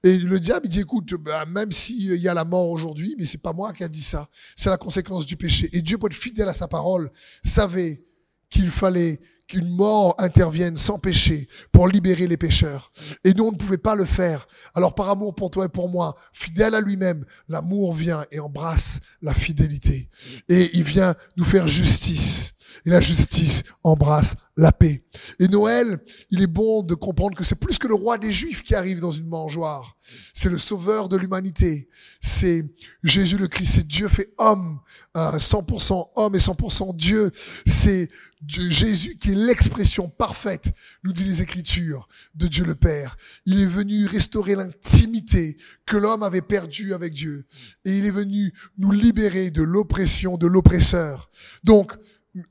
Et 0.06 0.20
le 0.20 0.40
diable, 0.40 0.68
il 0.68 0.70
dit, 0.70 0.80
écoute, 0.80 1.16
bah, 1.16 1.46
même 1.46 1.74
s'il 1.74 2.16
y 2.16 2.30
a 2.30 2.34
la 2.34 2.46
mort 2.46 2.70
aujourd'hui, 2.70 3.13
mais 3.20 3.25
c'est 3.25 3.42
pas 3.42 3.52
moi 3.52 3.74
qui 3.74 3.84
a 3.84 3.90
dit 3.90 4.02
ça. 4.02 4.30
C'est 4.56 4.70
la 4.70 4.78
conséquence 4.78 5.25
du 5.25 5.36
péché. 5.36 5.70
Et 5.74 5.82
Dieu, 5.82 5.98
pour 5.98 6.08
être 6.08 6.16
fidèle 6.16 6.48
à 6.48 6.54
sa 6.54 6.70
parole, 6.70 7.12
savait 7.44 8.06
qu'il 8.53 8.69
fallait 8.69 9.19
qu'une 9.48 9.67
mort 9.67 10.13
intervienne 10.19 10.77
sans 10.77 11.00
péché 11.00 11.48
pour 11.72 11.88
libérer 11.88 12.27
les 12.27 12.38
pécheurs. 12.38 12.91
Et 13.24 13.33
nous, 13.33 13.45
on 13.45 13.51
ne 13.51 13.57
pouvait 13.57 13.79
pas 13.79 13.95
le 13.95 14.05
faire. 14.05 14.48
Alors 14.75 14.93
par 14.93 15.10
amour 15.10 15.33
pour 15.33 15.50
toi 15.50 15.65
et 15.65 15.69
pour 15.69 15.89
moi, 15.89 16.15
fidèle 16.33 16.75
à 16.75 16.81
lui-même, 16.81 17.25
l'amour 17.50 17.93
vient 17.93 18.25
et 18.31 18.39
embrasse 18.39 19.00
la 19.24 19.33
fidélité. 19.33 20.07
Et 20.50 20.69
il 20.77 20.83
vient 20.83 21.15
nous 21.36 21.43
faire 21.43 21.67
justice. 21.67 22.53
Et 22.86 22.89
la 22.89 23.01
justice 23.01 23.63
embrasse 23.83 24.36
la 24.57 24.72
paix. 24.72 25.03
Et 25.39 25.48
Noël, 25.48 26.00
il 26.29 26.41
est 26.41 26.48
bon 26.48 26.83
de 26.83 26.95
comprendre 26.95 27.36
que 27.36 27.43
c'est 27.43 27.55
plus 27.55 27.77
que 27.77 27.88
le 27.88 27.93
roi 27.93 28.17
des 28.17 28.31
Juifs 28.31 28.62
qui 28.62 28.75
arrive 28.75 29.00
dans 29.00 29.12
une 29.12 29.27
mangeoire. 29.27 29.95
C'est 30.33 30.50
le 30.50 30.57
sauveur 30.57 31.07
de 31.07 31.15
l'humanité. 31.15 31.88
C'est 32.22 32.65
Jésus 33.03 33.38
le 33.38 33.48
Christ. 33.48 33.75
C'est 33.75 33.88
Dieu 33.88 34.07
fait 34.10 34.33
homme, 34.38 34.79
100% 35.15 35.93
euh, 35.93 36.03
homme 36.15 36.36
et 36.36 36.39
100% 36.39 36.95
Dieu. 36.95 37.31
C'est 37.65 38.10
Jésus 38.48 39.18
qui 39.18 39.32
est 39.32 39.36
l'expression 39.36 40.10
parfaite, 40.10 40.72
nous 41.04 41.14
dit 41.14 41.24
les 41.24 41.42
Écritures, 41.42 42.08
de 42.36 42.48
Dieu 42.48 42.66
le 42.66 42.76
Père. 42.76 43.16
Il 43.46 43.62
est 43.62 43.66
venu 43.66 44.06
restaurer 44.06 44.56
l'intimité 44.56 45.58
que 45.86 45.98
l'homme 45.98 46.24
avait 46.24 46.42
perdue 46.42 46.94
avec 46.94 47.14
Dieu. 47.14 47.46
Et 47.86 47.98
il 47.98 48.06
est 48.06 48.12
venu 48.12 48.54
nous 48.78 48.92
libérer 48.92 49.52
de 49.52 49.64
l'oppression 49.64 50.38
de 50.38 50.48
l'oppresseur. 50.48 51.30
Donc, 51.64 51.94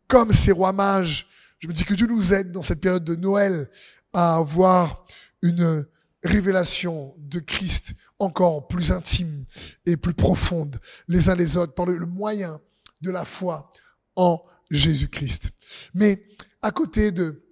comme 0.07 0.33
ces 0.33 0.53
rois 0.53 0.73
mages, 0.73 1.27
je 1.59 1.69
me 1.69 1.73
dis 1.73 1.85
que 1.85 1.95
Dieu 1.95 2.07
nous 2.07 2.33
aide 2.33 2.53
dans 2.53 2.63
cette 2.63 2.81
période 2.81 3.05
de 3.05 3.15
Noël 3.15 3.71
à 4.13 4.37
avoir 4.37 5.05
une 5.43 5.87
révélation 6.25 7.15
de 7.19 7.41
Christ 7.41 7.95
encore 8.19 8.69
plus 8.69 8.93
intime 8.93 9.45
et 9.87 9.97
plus 9.97 10.15
profonde 10.15 10.79
les 11.09 11.29
uns 11.29 11.35
les 11.35 11.57
autres 11.57 11.75
par 11.75 11.87
le 11.87 12.07
moyen 12.07 12.61
de 13.01 13.11
la 13.11 13.25
foi 13.25 13.71
en 14.15 14.43
Jésus-Christ. 14.73 15.51
Mais 15.95 16.25
à 16.63 16.71
côté 16.71 17.13
de 17.13 17.43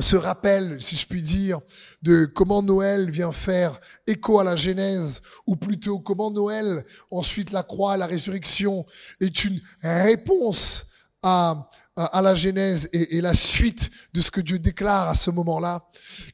ce 0.00 0.16
rappel, 0.16 0.80
si 0.80 0.96
je 0.96 1.06
puis 1.06 1.22
dire, 1.22 1.60
de 2.02 2.24
comment 2.24 2.62
Noël 2.62 3.10
vient 3.10 3.32
faire 3.32 3.80
écho 4.06 4.38
à 4.38 4.44
la 4.44 4.56
Genèse, 4.56 5.20
ou 5.46 5.56
plutôt 5.56 5.98
comment 5.98 6.30
Noël, 6.30 6.84
ensuite 7.10 7.50
la 7.50 7.62
croix, 7.62 7.96
la 7.96 8.06
résurrection, 8.06 8.86
est 9.20 9.44
une 9.44 9.60
réponse 9.82 10.86
à, 11.22 11.68
à, 11.96 12.22
la 12.22 12.34
Genèse 12.36 12.88
et, 12.92 13.16
et, 13.16 13.20
la 13.20 13.34
suite 13.34 13.90
de 14.14 14.20
ce 14.20 14.30
que 14.30 14.40
Dieu 14.40 14.60
déclare 14.60 15.08
à 15.08 15.16
ce 15.16 15.32
moment-là. 15.32 15.84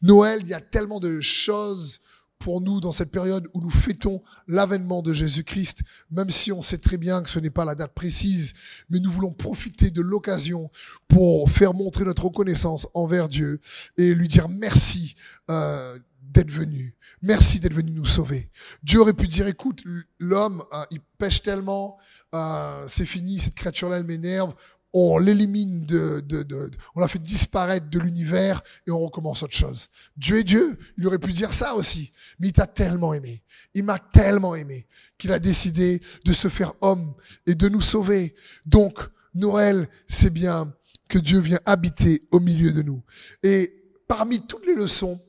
Noël, 0.03 0.41
il 0.43 0.49
y 0.49 0.55
a 0.55 0.61
tellement 0.61 1.01
de 1.01 1.23
choses 1.23 2.01
pour 2.45 2.61
nous 2.61 2.79
dans 2.79 2.93
cette 2.93 3.11
période 3.11 3.49
où 3.55 3.61
nous 3.63 3.71
fêtons 3.71 4.23
l'avènement 4.49 5.01
de 5.01 5.15
Jésus-Christ, 5.15 5.81
même 6.11 6.29
si 6.29 6.53
on 6.53 6.61
sait 6.61 6.77
très 6.77 6.99
bien 6.99 7.23
que 7.23 7.31
ce 7.31 7.39
n'est 7.39 7.49
pas 7.49 7.65
la 7.65 7.75
date 7.75 7.95
précise, 7.95 8.53
mais 8.91 9.01
nous 9.01 9.11
voulons 9.11 9.33
profiter 9.33 9.91
de 9.91 10.03
l'occasion 10.03 10.71
pour 11.09 11.51
faire 11.51 11.73
montrer 11.73 12.05
notre 12.05 12.27
reconnaissance 12.27 12.87
envers 12.93 13.31
Dieu 13.31 13.61
et 13.97 14.13
lui 14.13 14.29
dire 14.29 14.51
merci 14.51 15.15
euh, 15.51 15.99
d'être 16.21 16.51
venu. 16.51 16.95
Merci 17.23 17.61
d'être 17.61 17.73
venu 17.73 17.93
nous 17.93 18.05
sauver. 18.05 18.51
Dieu 18.83 19.01
aurait 19.01 19.15
pu 19.15 19.27
dire, 19.27 19.47
écoute, 19.47 19.83
l'homme, 20.19 20.63
euh, 20.75 20.85
il 20.91 21.01
pêche 21.17 21.41
tellement, 21.41 21.97
euh, 22.35 22.85
c'est 22.89 23.07
fini, 23.07 23.39
cette 23.39 23.55
créature-là, 23.55 23.97
elle 23.97 24.05
m'énerve, 24.05 24.55
on 24.95 25.19
l'élimine 25.19 25.85
de, 25.85 26.21
de, 26.21 26.45
de, 26.45 26.71
on 26.95 27.01
l'a 27.01 27.09
fait 27.09 27.19
disparaître 27.19 27.91
de 27.91 27.99
l'univers 27.99 28.63
et 28.87 28.93
on 28.93 29.01
recommence 29.01 29.43
autre 29.43 29.55
chose. 29.55 29.89
Dieu 30.17 30.39
est 30.39 30.45
Dieu, 30.45 30.79
il 30.97 31.07
aurait 31.07 31.19
pu 31.19 31.33
dire 31.33 31.53
ça 31.53 31.75
aussi, 31.75 32.13
mais 32.39 32.49
il 32.49 32.53
t'a 32.53 32.69
tellement 32.69 33.13
aimé, 33.13 33.43
il 33.75 33.83
m'a 33.83 33.99
tellement 33.99 34.55
aimé 34.55 34.87
qu'il 35.19 35.33
a 35.33 35.41
décidé 35.41 36.01
de 36.25 36.33
se 36.33 36.49
faire 36.49 36.75
homme 36.81 37.13
et 37.47 37.57
de 37.57 37.69
nous 37.69 37.81
sauver. 37.81 38.37
Donc 38.67 39.01
Noël, 39.35 39.89
c'est 40.07 40.33
bien 40.33 40.73
que 41.09 41.19
Dieu 41.19 41.41
vient 41.41 41.61
habiter 41.67 42.23
au 42.31 42.39
milieu 42.39 42.73
de 42.73 42.83
nous. 42.83 43.03
Et 43.43 43.75
parmi 44.07 44.47
toutes 44.47 44.67
les 44.67 44.77
leçons 44.77 45.21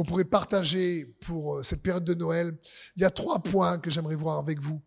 qu'on 0.00 0.06
pourrait 0.06 0.24
partager 0.24 1.04
pour 1.20 1.56
euh, 1.56 1.62
cette 1.62 1.82
période 1.82 2.04
de 2.04 2.14
Noël, 2.14 2.56
il 2.96 3.02
y 3.02 3.04
a 3.04 3.10
trois 3.10 3.38
points 3.42 3.76
que 3.76 3.90
j'aimerais 3.90 4.14
voir 4.14 4.38
avec 4.38 4.58
vous. 4.58 4.80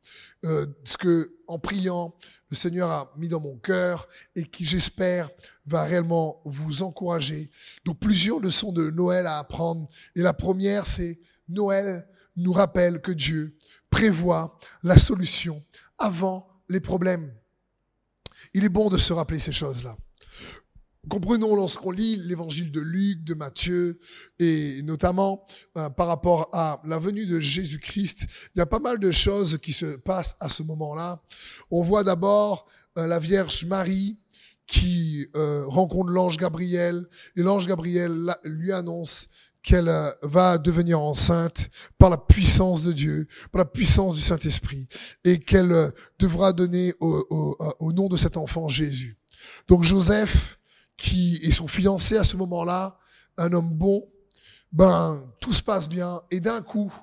Euh, 0.43 0.65
ce 0.85 0.97
que, 0.97 1.35
en 1.45 1.59
priant, 1.59 2.15
le 2.49 2.55
Seigneur 2.55 2.89
a 2.89 3.13
mis 3.15 3.27
dans 3.27 3.39
mon 3.39 3.55
cœur 3.59 4.07
et 4.35 4.43
qui, 4.43 4.65
j'espère, 4.65 5.29
va 5.67 5.83
réellement 5.83 6.41
vous 6.45 6.81
encourager. 6.81 7.51
Donc, 7.85 7.99
plusieurs 7.99 8.39
leçons 8.39 8.71
de 8.71 8.89
Noël 8.89 9.27
à 9.27 9.37
apprendre. 9.37 9.87
Et 10.15 10.23
la 10.23 10.33
première, 10.33 10.87
c'est 10.87 11.19
Noël 11.47 12.07
nous 12.35 12.51
rappelle 12.51 12.99
que 12.99 13.11
Dieu 13.11 13.55
prévoit 13.91 14.57
la 14.81 14.97
solution 14.97 15.63
avant 15.99 16.47
les 16.69 16.79
problèmes. 16.79 17.31
Il 18.55 18.63
est 18.63 18.69
bon 18.69 18.89
de 18.89 18.97
se 18.97 19.13
rappeler 19.13 19.37
ces 19.37 19.51
choses-là. 19.51 19.95
Comprenons 21.09 21.53
lorsqu'on 21.55 21.91
lit 21.91 22.15
l'évangile 22.15 22.71
de 22.71 22.79
Luc, 22.79 23.25
de 23.25 23.33
Matthieu, 23.33 23.99
et 24.39 24.81
notamment 24.83 25.45
euh, 25.77 25.89
par 25.89 26.07
rapport 26.07 26.49
à 26.53 26.81
la 26.85 26.97
venue 26.97 27.25
de 27.25 27.41
Jésus-Christ, 27.41 28.25
il 28.55 28.59
y 28.59 28.61
a 28.61 28.65
pas 28.65 28.79
mal 28.79 28.99
de 28.99 29.11
choses 29.11 29.57
qui 29.61 29.73
se 29.73 29.97
passent 29.97 30.37
à 30.39 30.47
ce 30.47 30.63
moment-là. 30.63 31.21
On 31.71 31.81
voit 31.81 32.05
d'abord 32.05 32.67
euh, 32.97 33.05
la 33.05 33.19
Vierge 33.19 33.65
Marie 33.65 34.17
qui 34.65 35.27
euh, 35.35 35.65
rencontre 35.67 36.09
l'ange 36.09 36.37
Gabriel, 36.37 37.05
et 37.35 37.41
l'ange 37.41 37.67
Gabriel 37.67 38.33
lui 38.45 38.71
annonce 38.71 39.27
qu'elle 39.61 39.91
va 40.21 40.57
devenir 40.57 41.01
enceinte 41.01 41.69
par 41.97 42.09
la 42.11 42.17
puissance 42.17 42.83
de 42.83 42.93
Dieu, 42.93 43.27
par 43.51 43.59
la 43.59 43.65
puissance 43.65 44.15
du 44.15 44.21
Saint-Esprit, 44.21 44.87
et 45.25 45.39
qu'elle 45.39 45.91
devra 46.17 46.53
donner 46.53 46.93
au, 47.01 47.57
au 47.79 47.91
nom 47.91 48.07
de 48.07 48.15
cet 48.15 48.37
enfant 48.37 48.69
Jésus. 48.69 49.17
Donc 49.67 49.83
Joseph, 49.83 50.57
qui 50.97 51.39
est 51.43 51.51
son 51.51 51.67
fiancé 51.67 52.17
à 52.17 52.23
ce 52.23 52.37
moment-là, 52.37 52.97
un 53.37 53.51
homme 53.53 53.73
bon, 53.73 54.07
ben 54.71 55.31
tout 55.39 55.53
se 55.53 55.61
passe 55.61 55.87
bien 55.87 56.21
et 56.31 56.39
d'un 56.39 56.61
coup, 56.61 56.93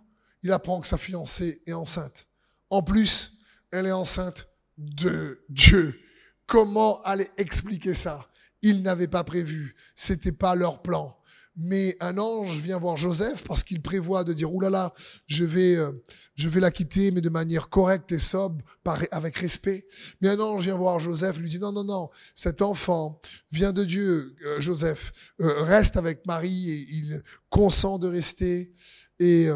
il 0.42 0.52
apprend 0.52 0.80
que 0.80 0.86
sa 0.86 0.98
fiancée 0.98 1.62
est 1.66 1.72
enceinte. 1.72 2.26
En 2.70 2.82
plus, 2.82 3.38
elle 3.70 3.86
est 3.86 3.92
enceinte 3.92 4.48
de 4.78 5.44
Dieu. 5.48 6.00
Comment 6.46 7.00
aller 7.02 7.30
expliquer 7.36 7.94
ça? 7.94 8.26
Ils 8.62 8.82
n'avaient 8.82 9.08
pas 9.08 9.24
prévu, 9.24 9.76
c'était 9.94 10.32
pas 10.32 10.54
leur 10.54 10.82
plan 10.82 11.16
mais 11.62 11.94
un 12.00 12.16
ange 12.16 12.58
vient 12.58 12.78
voir 12.78 12.96
Joseph 12.96 13.44
parce 13.44 13.62
qu'il 13.62 13.82
prévoit 13.82 14.24
de 14.24 14.32
dire 14.32 14.52
oulala, 14.52 14.94
je 15.26 15.44
vais 15.44 15.76
euh, 15.76 15.92
je 16.34 16.48
vais 16.48 16.60
la 16.60 16.70
quitter 16.70 17.10
mais 17.10 17.20
de 17.20 17.28
manière 17.28 17.68
correcte 17.68 18.12
et 18.12 18.18
sobre, 18.18 18.64
avec 19.10 19.36
respect. 19.36 19.86
Mais 20.20 20.30
un 20.30 20.40
ange 20.40 20.64
vient 20.64 20.76
voir 20.76 21.00
Joseph, 21.00 21.36
lui 21.36 21.50
dit 21.50 21.58
non 21.58 21.72
non 21.72 21.84
non, 21.84 22.08
cet 22.34 22.62
enfant 22.62 23.20
vient 23.52 23.72
de 23.72 23.84
Dieu, 23.84 24.34
euh, 24.44 24.60
Joseph, 24.60 25.12
euh, 25.40 25.62
reste 25.62 25.98
avec 25.98 26.24
Marie 26.26 26.70
et 26.70 26.86
il 26.90 27.22
consent 27.50 27.98
de 27.98 28.08
rester. 28.08 28.72
Et 29.18 29.48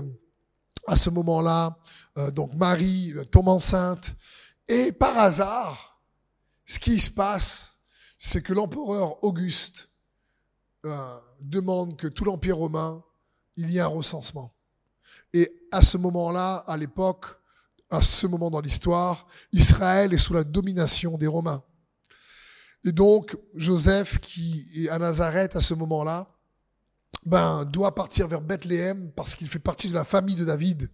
à 0.87 0.97
ce 0.97 1.09
moment-là, 1.09 1.79
donc 2.35 2.53
Marie 2.55 3.15
tombe 3.31 3.49
enceinte. 3.49 4.15
Et 4.69 4.93
par 4.93 5.19
hasard, 5.19 6.03
ce 6.67 6.79
qui 6.79 7.01
se 7.01 7.09
passe, 7.09 7.73
c'est 8.19 8.43
que 8.43 8.53
l'empereur 8.53 9.25
Auguste 9.25 9.89
demande 11.49 11.97
que 11.97 12.07
tout 12.07 12.25
l'Empire 12.25 12.57
romain, 12.57 13.03
il 13.57 13.71
y 13.71 13.79
ait 13.79 13.83
un 13.83 13.87
recensement. 13.87 14.55
Et 15.33 15.51
à 15.71 15.83
ce 15.83 15.97
moment-là, 15.99 16.65
à 16.67 16.77
l'époque, 16.77 17.27
à 17.91 18.03
ce 18.03 18.27
moment 18.27 18.51
dans 18.51 18.61
l'histoire, 18.61 19.27
Israël 19.53 20.13
est 20.13 20.19
sous 20.19 20.35
la 20.35 20.45
domination 20.45 21.17
des 21.19 21.27
Romains. 21.27 21.63
Et 22.85 22.93
donc, 22.93 23.37
Joseph, 23.55 24.19
qui 24.21 24.85
est 24.85 24.89
à 24.89 24.99
Nazareth 24.99 25.57
à 25.57 25.61
ce 25.61 25.75
moment-là, 25.75 26.29
ben, 27.25 27.65
doit 27.65 27.95
partir 27.95 28.29
vers 28.29 28.43
Bethléem 28.43 29.11
parce 29.13 29.35
qu'il 29.35 29.49
fait 29.49 29.59
partie 29.59 29.89
de 29.89 29.95
la 29.95 30.05
famille 30.05 30.35
de 30.35 30.45
David 30.45 30.91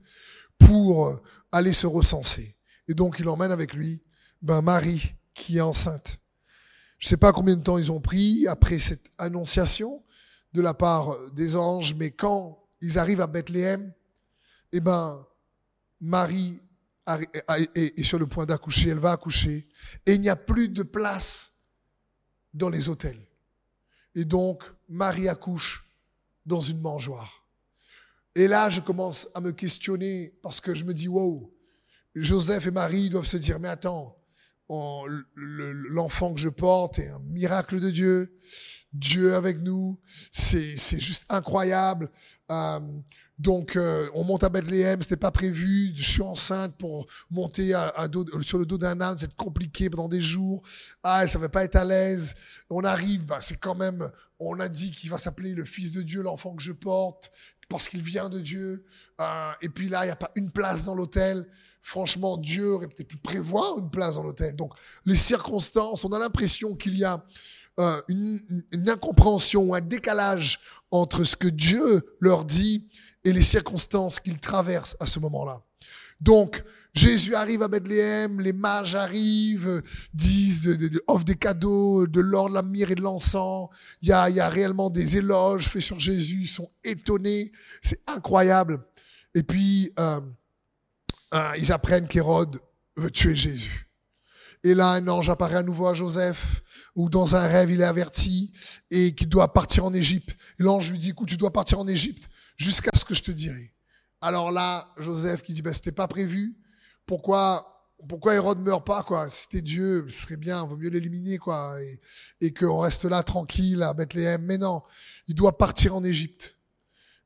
pour 0.59 1.21
aller 1.50 1.73
se 1.73 1.87
recenser. 1.87 2.57
Et 2.87 2.95
donc, 2.95 3.16
il 3.19 3.28
emmène 3.28 3.50
avec 3.50 3.75
lui 3.75 4.02
ben, 4.40 4.62
Marie, 4.62 5.14
qui 5.35 5.59
est 5.59 5.62
enceinte. 5.62 6.19
Je 6.99 7.07
ne 7.07 7.09
sais 7.11 7.16
pas 7.16 7.33
combien 7.33 7.57
de 7.57 7.62
temps 7.62 7.78
ils 7.78 7.90
ont 7.90 8.00
pris 8.00 8.47
après 8.47 8.78
cette 8.78 9.11
annonciation, 9.19 10.04
de 10.52 10.61
la 10.61 10.75
part 10.75 11.30
des 11.33 11.57
anges, 11.57 11.95
mais 11.95 12.11
quand 12.11 12.62
ils 12.80 12.99
arrivent 12.99 13.21
à 13.21 13.26
Bethléem, 13.26 13.92
eh 14.73 14.80
ben, 14.80 15.26
Marie 16.00 16.61
est 17.75 18.02
sur 18.02 18.19
le 18.19 18.26
point 18.26 18.47
d'accoucher, 18.47 18.90
elle 18.90 18.99
va 18.99 19.12
accoucher, 19.12 19.69
et 20.07 20.14
il 20.14 20.21
n'y 20.21 20.28
a 20.28 20.37
plus 20.37 20.69
de 20.69 20.83
place 20.83 21.52
dans 22.54 22.69
les 22.69 22.88
hôtels. 22.88 23.21
Et 24.14 24.25
donc, 24.25 24.64
Marie 24.88 25.28
accouche 25.28 25.87
dans 26.47 26.61
une 26.61 26.80
mangeoire. 26.80 27.47
Et 28.35 28.49
là, 28.49 28.71
je 28.71 28.80
commence 28.80 29.28
à 29.35 29.40
me 29.40 29.52
questionner 29.52 30.35
parce 30.42 30.61
que 30.61 30.75
je 30.75 30.85
me 30.85 30.95
dis, 30.95 31.09
wow, 31.09 31.52
Joseph 32.14 32.66
et 32.66 32.71
Marie 32.71 33.11
doivent 33.11 33.26
se 33.26 33.37
dire, 33.37 33.59
mais 33.61 33.69
attends, 33.69 34.16
l'enfant 35.35 36.33
que 36.35 36.40
je 36.40 36.49
porte 36.49 36.99
est 36.99 37.09
un 37.09 37.19
miracle 37.21 37.80
de 37.80 37.90
Dieu. 37.90 38.38
Dieu 38.92 39.35
avec 39.35 39.61
nous, 39.61 39.99
c'est 40.30 41.00
juste 41.00 41.25
incroyable. 41.28 42.11
Euh, 42.50 42.80
donc, 43.38 43.76
euh, 43.76 44.06
on 44.14 44.23
monte 44.23 44.44
à 44.44 44.50
Bethléem, 44.50 45.00
c'était 45.00 45.16
pas 45.16 45.30
prévu. 45.30 45.92
Je 45.94 46.02
suis 46.02 46.23
enceinte 46.23 46.76
pour 46.76 47.06
monter 47.30 47.73
sur 48.42 48.59
le 48.59 48.66
dos 48.66 48.76
d'un 48.76 49.00
âne, 49.00 49.16
c'est 49.18 49.35
compliqué 49.35 49.88
pendant 49.88 50.09
des 50.09 50.20
jours. 50.20 50.62
Ah, 51.02 51.26
ça 51.26 51.38
va 51.38 51.49
pas 51.49 51.64
être 51.64 51.76
à 51.76 51.85
l'aise. 51.85 52.35
On 52.68 52.85
arrive, 52.85 53.25
bah, 53.25 53.38
c'est 53.40 53.59
quand 53.59 53.75
même. 53.75 54.11
On 54.40 54.61
a 54.61 54.68
dit 54.68 54.90
qu'il 54.90 55.09
va 55.09 55.16
s'appeler 55.16 55.54
le 55.54 55.64
Fils 55.64 55.92
de 55.92 56.02
Dieu, 56.02 56.23
l'enfant 56.23 56.54
que 56.54 56.62
je 56.62 56.73
porte, 56.73 57.30
parce 57.70 57.88
qu'il 57.88 58.02
vient 58.02 58.28
de 58.28 58.40
Dieu. 58.40 58.85
Euh, 59.20 59.52
et 59.62 59.70
puis 59.70 59.88
là, 59.88 60.04
il 60.04 60.09
y 60.09 60.12
a 60.12 60.16
pas 60.16 60.32
une 60.35 60.50
place 60.50 60.85
dans 60.85 60.94
l'hôtel. 60.94 61.47
Franchement, 61.80 62.37
Dieu 62.37 62.73
aurait 62.73 62.88
peut-être 62.88 63.09
pu 63.09 63.16
prévoir 63.16 63.78
une 63.78 63.90
place 63.90 64.16
dans 64.16 64.23
l'hôtel. 64.23 64.54
Donc, 64.54 64.75
les 65.06 65.16
circonstances, 65.16 66.04
on 66.04 66.12
a 66.12 66.18
l'impression 66.18 66.75
qu'il 66.75 66.99
y 66.99 67.04
a 67.04 67.25
une, 68.08 68.40
une 68.72 68.90
incompréhension, 68.90 69.75
un 69.75 69.80
décalage 69.80 70.60
entre 70.90 71.25
ce 71.25 71.37
que 71.37 71.49
Dieu 71.49 72.02
leur 72.20 72.44
dit 72.44 72.88
et 73.25 73.32
les 73.32 73.42
circonstances 73.42 74.20
qu'ils 74.20 74.38
traversent 74.38 74.96
à 75.00 75.06
ce 75.06 75.18
moment-là. 75.20 75.62
Donc, 76.20 76.62
Jésus 76.92 77.34
arrive 77.34 77.62
à 77.62 77.68
Bethléem, 77.68 78.40
les 78.40 78.52
mages 78.52 78.96
arrivent, 78.96 79.82
disent, 80.12 80.62
de, 80.62 81.02
offrent 81.06 81.25
des 81.25 81.37
cadeaux, 81.37 82.06
de 82.06 82.20
l'or, 82.20 82.49
de 82.49 82.54
la 82.54 82.62
myrrhe 82.62 82.90
et 82.90 82.94
de 82.96 83.02
l'encens. 83.02 83.68
Il 84.02 84.08
y 84.08 84.12
a, 84.12 84.28
y 84.28 84.40
a 84.40 84.49
réellement 84.49 84.90
des 84.90 85.16
éloges 85.16 85.68
faits 85.68 85.82
sur 85.82 86.00
Jésus, 86.00 86.40
ils 86.42 86.49
sont 86.49 86.70
étonnés, 86.82 87.52
c'est 87.80 88.00
incroyable. 88.08 88.80
Et 89.34 89.44
puis, 89.44 89.92
euh, 90.00 90.20
euh, 91.34 91.52
ils 91.58 91.70
apprennent 91.70 92.08
qu'Hérode 92.08 92.58
veut 92.96 93.10
tuer 93.10 93.37
Jésus. 93.37 93.88
Et 94.64 94.75
là, 94.75 94.90
un 94.90 95.06
ange 95.06 95.30
apparaît 95.30 95.56
à 95.56 95.62
nouveau 95.62 95.87
à 95.87 95.94
Joseph, 95.94 96.62
ou 96.97 97.09
dans 97.09 97.37
un 97.37 97.47
rêve, 97.47 97.70
il 97.70 97.80
est 97.80 97.85
averti, 97.85 98.52
et 98.90 99.14
qu'il 99.14 99.28
doit 99.28 99.52
partir 99.52 99.85
en 99.85 99.94
Égypte. 99.94 100.37
L'ange 100.59 100.90
lui 100.90 100.99
dit, 100.99 101.11
écoute, 101.11 101.28
tu 101.28 101.37
dois 101.37 101.52
partir 101.52 101.78
en 101.78 101.87
Égypte 101.87 102.28
jusqu'à 102.56 102.90
ce 102.94 103.04
que 103.04 103.14
je 103.14 103.23
te 103.23 103.30
dirai. 103.30 103.73
Alors 104.20 104.52
là, 104.52 104.92
Joseph 104.99 105.42
qui 105.42 105.52
dit, 105.52 105.62
ben, 105.62 105.73
c'était 105.73 105.92
pas 105.92 106.09
prévu. 106.09 106.56
Pourquoi, 107.06 107.88
pourquoi 108.09 108.35
Hérode 108.35 108.61
meurt 108.61 108.87
pas, 108.87 109.02
quoi? 109.02 109.28
C'était 109.28 109.62
Dieu, 109.62 110.06
ce 110.09 110.23
serait 110.23 110.37
bien, 110.37 110.64
vaut 110.66 110.76
mieux 110.76 110.90
l'éliminer, 110.90 111.38
quoi, 111.38 111.75
et, 111.82 112.00
et 112.40 112.52
qu'on 112.52 112.80
reste 112.80 113.04
là 113.04 113.23
tranquille 113.23 113.82
à 113.82 113.94
Bethléem. 113.94 114.42
Mais 114.42 114.59
non, 114.59 114.82
il 115.26 115.35
doit 115.35 115.56
partir 115.56 115.94
en 115.94 116.04
Égypte. 116.04 116.56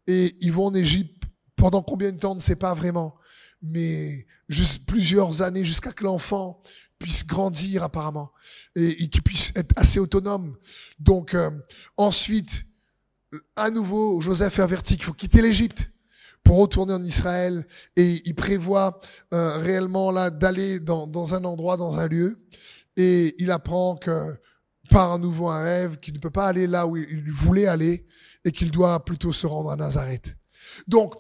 Et 0.07 0.37
ils 0.41 0.53
vont 0.53 0.67
en 0.67 0.75
Égypte 0.75 1.25
pendant 1.57 1.83
combien 1.83 2.13
de 2.13 2.19
temps, 2.19 2.33
on 2.33 2.37
ne 2.37 2.41
sait 2.41 2.57
pas 2.57 2.75
vraiment. 2.75 3.17
Mais 3.63 4.27
juste 4.49 4.87
plusieurs 4.87 5.43
années 5.43 5.65
jusqu'à 5.65 5.93
que 5.93 6.05
l'enfant 6.05 6.61
puisse 6.99 7.27
grandir 7.27 7.83
apparemment 7.83 8.33
et, 8.77 9.09
qu'il 9.09 9.23
puisse 9.23 9.53
être 9.57 9.73
assez 9.77 9.99
autonome. 9.99 10.57
Donc 10.99 11.35
euh, 11.35 11.51
ensuite, 11.97 12.67
à 13.57 13.71
nouveau, 13.71 14.21
Joseph 14.21 14.59
est 14.59 14.63
averti 14.63 14.95
qu'il 14.97 15.05
faut 15.05 15.13
quitter 15.13 15.43
l'Égypte 15.43 15.91
pour 16.45 16.59
retourner 16.59 16.93
en 16.93 17.03
Israël 17.03 17.67
et 17.97 18.23
il 18.25 18.35
prévoit 18.35 19.01
euh, 19.33 19.59
réellement 19.59 20.11
là 20.11 20.31
d'aller 20.31 20.79
dans, 20.79 21.07
dans 21.07 21.35
un 21.35 21.45
endroit, 21.45 21.77
dans 21.77 21.99
un 21.99 22.07
lieu 22.07 22.39
et 22.97 23.35
il 23.39 23.51
apprend 23.51 23.97
que 23.97 24.37
par 24.91 25.13
à 25.13 25.19
nouveau 25.19 25.49
un 25.49 25.63
rêve 25.63 25.99
qu'il 25.99 26.15
ne 26.15 26.19
peut 26.19 26.31
pas 26.31 26.47
aller 26.47 26.67
là 26.67 26.87
où 26.87 26.97
il 26.97 27.33
voulait 27.33 27.67
aller 27.67 28.07
et 28.45 28.53
qu'il 28.53 28.71
doit 28.71 29.05
plutôt 29.05 29.33
se 29.33 29.47
rendre 29.47 29.71
à 29.71 29.77
Nazareth. 29.77 30.37
Donc, 30.87 31.15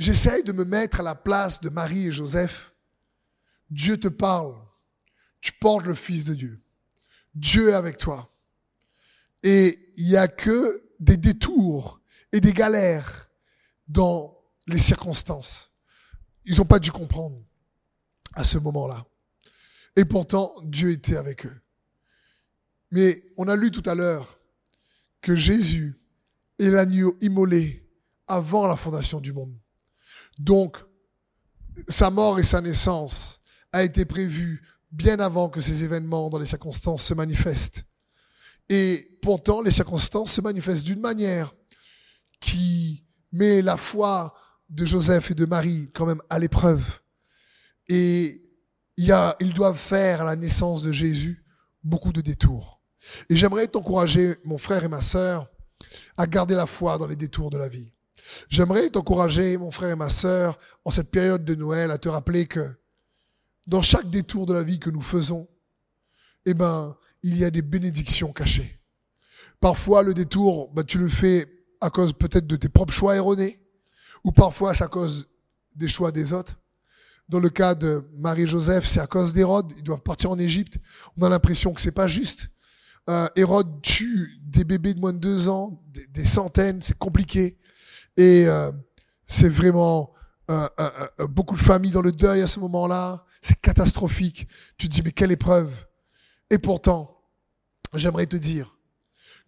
j'essaye 0.00 0.42
de 0.42 0.52
me 0.52 0.64
mettre 0.64 1.00
à 1.00 1.02
la 1.02 1.14
place 1.14 1.60
de 1.60 1.68
Marie 1.68 2.06
et 2.06 2.12
Joseph. 2.12 2.74
Dieu 3.68 3.98
te 3.98 4.08
parle. 4.08 4.56
Tu 5.40 5.52
portes 5.52 5.84
le 5.84 5.94
Fils 5.94 6.24
de 6.24 6.34
Dieu. 6.34 6.60
Dieu 7.34 7.68
est 7.68 7.74
avec 7.74 7.98
toi. 7.98 8.34
Et 9.42 9.92
il 9.96 10.06
n'y 10.06 10.16
a 10.16 10.26
que 10.26 10.82
des 10.98 11.16
détours 11.16 12.00
et 12.32 12.40
des 12.40 12.52
galères 12.52 13.30
dans 13.88 14.36
les 14.66 14.78
circonstances. 14.78 15.70
Ils 16.44 16.56
n'ont 16.56 16.64
pas 16.64 16.78
dû 16.78 16.90
comprendre 16.90 17.38
à 18.34 18.44
ce 18.44 18.58
moment-là. 18.58 19.06
Et 19.96 20.04
pourtant, 20.04 20.50
Dieu 20.64 20.90
était 20.90 21.16
avec 21.16 21.46
eux. 21.46 21.60
Mais 22.90 23.22
on 23.36 23.48
a 23.48 23.56
lu 23.56 23.70
tout 23.70 23.82
à 23.84 23.94
l'heure 23.94 24.38
que 25.20 25.36
Jésus 25.36 26.00
est 26.58 26.70
l'agneau 26.70 27.16
immolé 27.20 27.86
avant 28.26 28.66
la 28.66 28.76
fondation 28.76 29.20
du 29.20 29.32
monde. 29.32 29.54
Donc, 30.40 30.78
sa 31.86 32.10
mort 32.10 32.38
et 32.38 32.42
sa 32.42 32.62
naissance 32.62 33.42
a 33.72 33.82
été 33.82 34.06
prévue 34.06 34.66
bien 34.90 35.20
avant 35.20 35.50
que 35.50 35.60
ces 35.60 35.84
événements 35.84 36.30
dans 36.30 36.38
les 36.38 36.46
circonstances 36.46 37.02
se 37.02 37.12
manifestent. 37.12 37.84
Et 38.70 39.18
pourtant, 39.20 39.60
les 39.60 39.70
circonstances 39.70 40.32
se 40.32 40.40
manifestent 40.40 40.86
d'une 40.86 41.00
manière 41.00 41.54
qui 42.40 43.04
met 43.32 43.60
la 43.60 43.76
foi 43.76 44.34
de 44.70 44.86
Joseph 44.86 45.30
et 45.30 45.34
de 45.34 45.44
Marie 45.44 45.90
quand 45.92 46.06
même 46.06 46.22
à 46.30 46.38
l'épreuve. 46.38 47.00
Et 47.88 48.42
il 48.96 49.04
y 49.04 49.12
a, 49.12 49.36
ils 49.40 49.52
doivent 49.52 49.78
faire 49.78 50.22
à 50.22 50.24
la 50.24 50.36
naissance 50.36 50.82
de 50.82 50.90
Jésus 50.90 51.44
beaucoup 51.84 52.12
de 52.12 52.22
détours. 52.22 52.80
Et 53.28 53.36
j'aimerais 53.36 53.66
t'encourager, 53.66 54.36
mon 54.44 54.56
frère 54.56 54.84
et 54.84 54.88
ma 54.88 55.02
sœur, 55.02 55.50
à 56.16 56.26
garder 56.26 56.54
la 56.54 56.66
foi 56.66 56.96
dans 56.96 57.06
les 57.06 57.16
détours 57.16 57.50
de 57.50 57.58
la 57.58 57.68
vie. 57.68 57.92
J'aimerais 58.48 58.90
t'encourager, 58.90 59.56
mon 59.56 59.70
frère 59.70 59.90
et 59.90 59.96
ma 59.96 60.10
sœur, 60.10 60.58
en 60.84 60.90
cette 60.90 61.10
période 61.10 61.44
de 61.44 61.54
Noël, 61.54 61.90
à 61.90 61.98
te 61.98 62.08
rappeler 62.08 62.46
que 62.46 62.68
dans 63.66 63.82
chaque 63.82 64.10
détour 64.10 64.46
de 64.46 64.54
la 64.54 64.62
vie 64.62 64.78
que 64.78 64.90
nous 64.90 65.00
faisons, 65.00 65.48
eh 66.46 66.54
ben, 66.54 66.96
il 67.22 67.38
y 67.38 67.44
a 67.44 67.50
des 67.50 67.62
bénédictions 67.62 68.32
cachées. 68.32 68.80
Parfois, 69.60 70.02
le 70.02 70.14
détour, 70.14 70.72
bah, 70.72 70.84
tu 70.84 70.98
le 70.98 71.08
fais 71.08 71.46
à 71.80 71.90
cause 71.90 72.12
peut-être 72.12 72.46
de 72.46 72.56
tes 72.56 72.68
propres 72.68 72.92
choix 72.92 73.16
erronés, 73.16 73.60
ou 74.24 74.32
parfois 74.32 74.74
c'est 74.74 74.84
à 74.84 74.88
cause 74.88 75.28
des 75.76 75.88
choix 75.88 76.12
des 76.12 76.32
autres. 76.32 76.56
Dans 77.28 77.38
le 77.38 77.48
cas 77.48 77.74
de 77.74 78.04
Marie-Joseph, 78.16 78.86
c'est 78.86 79.00
à 79.00 79.06
cause 79.06 79.32
d'Hérode. 79.32 79.72
Ils 79.76 79.84
doivent 79.84 80.02
partir 80.02 80.30
en 80.32 80.38
Égypte. 80.38 80.78
On 81.16 81.22
a 81.22 81.28
l'impression 81.28 81.72
que 81.72 81.80
c'est 81.80 81.92
pas 81.92 82.08
juste. 82.08 82.50
Euh, 83.08 83.28
Hérode 83.36 83.80
tue 83.82 84.36
des 84.42 84.64
bébés 84.64 84.94
de 84.94 85.00
moins 85.00 85.12
de 85.12 85.18
deux 85.18 85.48
ans, 85.48 85.80
des, 86.12 86.24
centaines, 86.24 86.82
c'est 86.82 86.98
compliqué. 86.98 87.56
Et 88.20 88.46
euh, 88.46 88.70
c'est 89.26 89.48
vraiment 89.48 90.12
euh, 90.50 90.68
beaucoup 91.20 91.56
de 91.56 91.60
familles 91.60 91.90
dans 91.90 92.02
le 92.02 92.12
deuil 92.12 92.42
à 92.42 92.46
ce 92.46 92.60
moment-là. 92.60 93.24
C'est 93.40 93.58
catastrophique. 93.58 94.46
Tu 94.76 94.90
te 94.90 94.92
dis, 94.92 95.00
mais 95.02 95.12
quelle 95.12 95.32
épreuve. 95.32 95.72
Et 96.50 96.58
pourtant, 96.58 97.18
j'aimerais 97.94 98.26
te 98.26 98.36
dire 98.36 98.76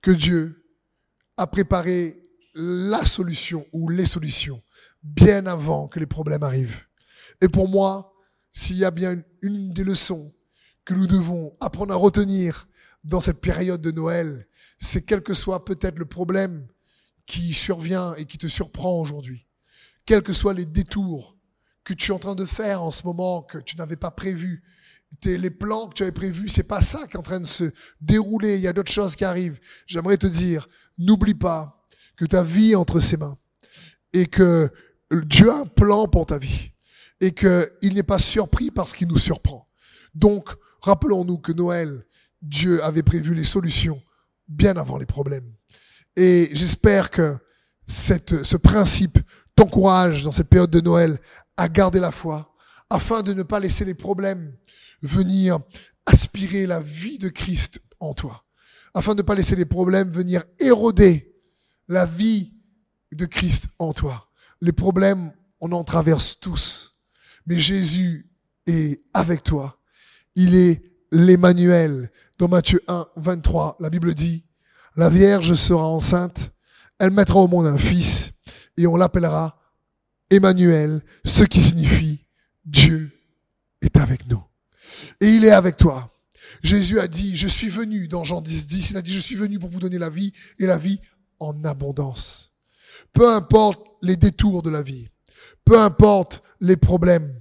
que 0.00 0.10
Dieu 0.10 0.64
a 1.36 1.46
préparé 1.46 2.24
la 2.54 3.04
solution 3.04 3.66
ou 3.74 3.90
les 3.90 4.06
solutions 4.06 4.62
bien 5.02 5.44
avant 5.44 5.86
que 5.86 6.00
les 6.00 6.06
problèmes 6.06 6.42
arrivent. 6.42 6.80
Et 7.42 7.48
pour 7.48 7.68
moi, 7.68 8.14
s'il 8.52 8.78
y 8.78 8.86
a 8.86 8.90
bien 8.90 9.20
une, 9.42 9.74
des 9.74 9.84
leçons 9.84 10.32
que 10.86 10.94
nous 10.94 11.06
devons 11.06 11.54
apprendre 11.60 11.92
à 11.92 11.96
retenir 11.98 12.68
dans 13.04 13.20
cette 13.20 13.42
période 13.42 13.82
de 13.82 13.90
Noël, 13.90 14.48
c'est 14.78 15.02
quel 15.02 15.20
que 15.20 15.34
soit 15.34 15.62
peut-être 15.66 15.98
le 15.98 16.06
problème 16.06 16.66
qui 17.32 17.54
survient 17.54 18.14
et 18.16 18.26
qui 18.26 18.36
te 18.36 18.46
surprend 18.46 19.00
aujourd'hui, 19.00 19.46
quels 20.04 20.22
que 20.22 20.34
soient 20.34 20.52
les 20.52 20.66
détours 20.66 21.38
que 21.82 21.94
tu 21.94 22.10
es 22.10 22.14
en 22.14 22.18
train 22.18 22.34
de 22.34 22.44
faire 22.44 22.82
en 22.82 22.90
ce 22.90 23.04
moment 23.04 23.40
que 23.40 23.56
tu 23.56 23.78
n'avais 23.78 23.96
pas 23.96 24.10
prévu, 24.10 24.62
les 25.24 25.50
plans 25.50 25.88
que 25.88 25.94
tu 25.94 26.02
avais 26.02 26.12
prévus, 26.12 26.50
c'est 26.50 26.62
pas 26.62 26.82
ça 26.82 27.06
qui 27.06 27.14
est 27.14 27.18
en 27.18 27.22
train 27.22 27.40
de 27.40 27.46
se 27.46 27.72
dérouler. 28.02 28.56
Il 28.56 28.60
y 28.60 28.68
a 28.68 28.74
d'autres 28.74 28.92
choses 28.92 29.16
qui 29.16 29.24
arrivent. 29.24 29.58
J'aimerais 29.86 30.18
te 30.18 30.26
dire, 30.26 30.68
n'oublie 30.98 31.32
pas 31.32 31.80
que 32.16 32.26
ta 32.26 32.42
vie 32.42 32.72
est 32.72 32.74
entre 32.74 33.00
ses 33.00 33.16
mains 33.16 33.38
et 34.12 34.26
que 34.26 34.70
Dieu 35.10 35.50
a 35.50 35.60
un 35.60 35.66
plan 35.66 36.08
pour 36.08 36.26
ta 36.26 36.36
vie 36.36 36.72
et 37.22 37.32
qu'il 37.32 37.94
n'est 37.94 38.02
pas 38.02 38.18
surpris 38.18 38.70
par 38.70 38.88
ce 38.88 38.92
qui 38.92 39.06
nous 39.06 39.16
surprend. 39.16 39.70
Donc, 40.14 40.50
rappelons-nous 40.82 41.38
que 41.38 41.52
Noël, 41.52 42.04
Dieu 42.42 42.84
avait 42.84 43.02
prévu 43.02 43.34
les 43.34 43.44
solutions 43.44 44.02
bien 44.48 44.76
avant 44.76 44.98
les 44.98 45.06
problèmes. 45.06 45.50
Et 46.16 46.50
j'espère 46.52 47.10
que 47.10 47.36
ce 47.86 48.56
principe 48.56 49.18
t'encourage 49.54 50.24
dans 50.24 50.32
cette 50.32 50.48
période 50.48 50.70
de 50.70 50.80
Noël 50.80 51.20
à 51.56 51.68
garder 51.68 52.00
la 52.00 52.12
foi 52.12 52.54
afin 52.90 53.22
de 53.22 53.32
ne 53.32 53.42
pas 53.42 53.60
laisser 53.60 53.84
les 53.84 53.94
problèmes 53.94 54.54
venir 55.02 55.58
aspirer 56.06 56.66
la 56.66 56.80
vie 56.80 57.18
de 57.18 57.28
Christ 57.28 57.80
en 58.00 58.12
toi, 58.14 58.44
afin 58.94 59.14
de 59.14 59.22
ne 59.22 59.26
pas 59.26 59.34
laisser 59.34 59.56
les 59.56 59.64
problèmes 59.64 60.10
venir 60.10 60.44
éroder 60.58 61.34
la 61.88 62.06
vie 62.06 62.52
de 63.12 63.26
Christ 63.26 63.68
en 63.78 63.92
toi. 63.92 64.28
Les 64.60 64.72
problèmes, 64.72 65.32
on 65.60 65.72
en 65.72 65.84
traverse 65.84 66.38
tous, 66.38 66.96
mais 67.46 67.58
Jésus 67.58 68.30
est 68.66 69.02
avec 69.14 69.42
toi. 69.42 69.80
Il 70.34 70.54
est 70.54 70.82
l'Emmanuel. 71.10 72.10
Dans 72.38 72.48
Matthieu 72.48 72.80
1, 72.88 73.06
23, 73.16 73.76
la 73.80 73.90
Bible 73.90 74.14
dit, 74.14 74.44
la 74.96 75.08
Vierge 75.08 75.54
sera 75.54 75.86
enceinte, 75.86 76.52
elle 76.98 77.10
mettra 77.10 77.38
au 77.38 77.48
monde 77.48 77.66
un 77.66 77.78
fils, 77.78 78.32
et 78.76 78.86
on 78.86 78.96
l'appellera 78.96 79.58
Emmanuel, 80.30 81.02
ce 81.24 81.44
qui 81.44 81.60
signifie 81.60 82.24
Dieu 82.64 83.10
est 83.82 83.96
avec 83.96 84.26
nous. 84.28 84.42
Et 85.20 85.28
il 85.28 85.44
est 85.44 85.50
avec 85.50 85.76
toi. 85.76 86.12
Jésus 86.62 87.00
a 87.00 87.08
dit, 87.08 87.36
je 87.36 87.48
suis 87.48 87.68
venu, 87.68 88.08
dans 88.08 88.24
Jean 88.24 88.40
10, 88.40 88.66
10, 88.66 88.90
il 88.90 88.96
a 88.96 89.02
dit, 89.02 89.12
je 89.12 89.18
suis 89.18 89.34
venu 89.34 89.58
pour 89.58 89.68
vous 89.68 89.80
donner 89.80 89.98
la 89.98 90.10
vie 90.10 90.32
et 90.58 90.66
la 90.66 90.78
vie 90.78 91.00
en 91.40 91.64
abondance. 91.64 92.52
Peu 93.12 93.28
importe 93.28 93.84
les 94.00 94.16
détours 94.16 94.62
de 94.62 94.70
la 94.70 94.82
vie, 94.82 95.08
peu 95.64 95.78
importe 95.78 96.42
les 96.60 96.76
problèmes, 96.76 97.34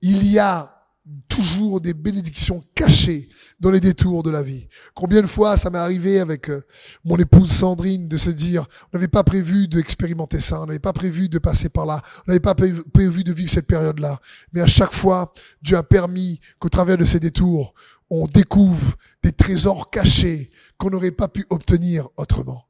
il 0.00 0.26
y 0.26 0.38
a 0.38 0.81
toujours 1.28 1.80
des 1.80 1.94
bénédictions 1.94 2.62
cachées 2.74 3.28
dans 3.58 3.70
les 3.70 3.80
détours 3.80 4.22
de 4.22 4.30
la 4.30 4.42
vie. 4.42 4.68
Combien 4.94 5.20
de 5.20 5.26
fois 5.26 5.56
ça 5.56 5.68
m'est 5.68 5.78
arrivé 5.78 6.20
avec 6.20 6.48
euh, 6.48 6.62
mon 7.04 7.16
épouse 7.16 7.50
Sandrine 7.50 8.06
de 8.06 8.16
se 8.16 8.30
dire, 8.30 8.66
on 8.92 8.96
n'avait 8.96 9.08
pas 9.08 9.24
prévu 9.24 9.66
d'expérimenter 9.66 10.38
ça, 10.38 10.60
on 10.62 10.66
n'avait 10.66 10.78
pas 10.78 10.92
prévu 10.92 11.28
de 11.28 11.38
passer 11.38 11.68
par 11.68 11.86
là, 11.86 12.00
on 12.26 12.30
n'avait 12.30 12.40
pas 12.40 12.54
prévu 12.54 13.24
de 13.24 13.32
vivre 13.32 13.50
cette 13.50 13.66
période-là. 13.66 14.20
Mais 14.52 14.60
à 14.60 14.66
chaque 14.66 14.92
fois, 14.92 15.32
Dieu 15.60 15.76
a 15.76 15.82
permis 15.82 16.40
qu'au 16.60 16.68
travers 16.68 16.98
de 16.98 17.04
ces 17.04 17.18
détours, 17.18 17.74
on 18.08 18.26
découvre 18.26 18.94
des 19.22 19.32
trésors 19.32 19.90
cachés 19.90 20.50
qu'on 20.76 20.90
n'aurait 20.90 21.10
pas 21.10 21.28
pu 21.28 21.46
obtenir 21.50 22.08
autrement. 22.16 22.66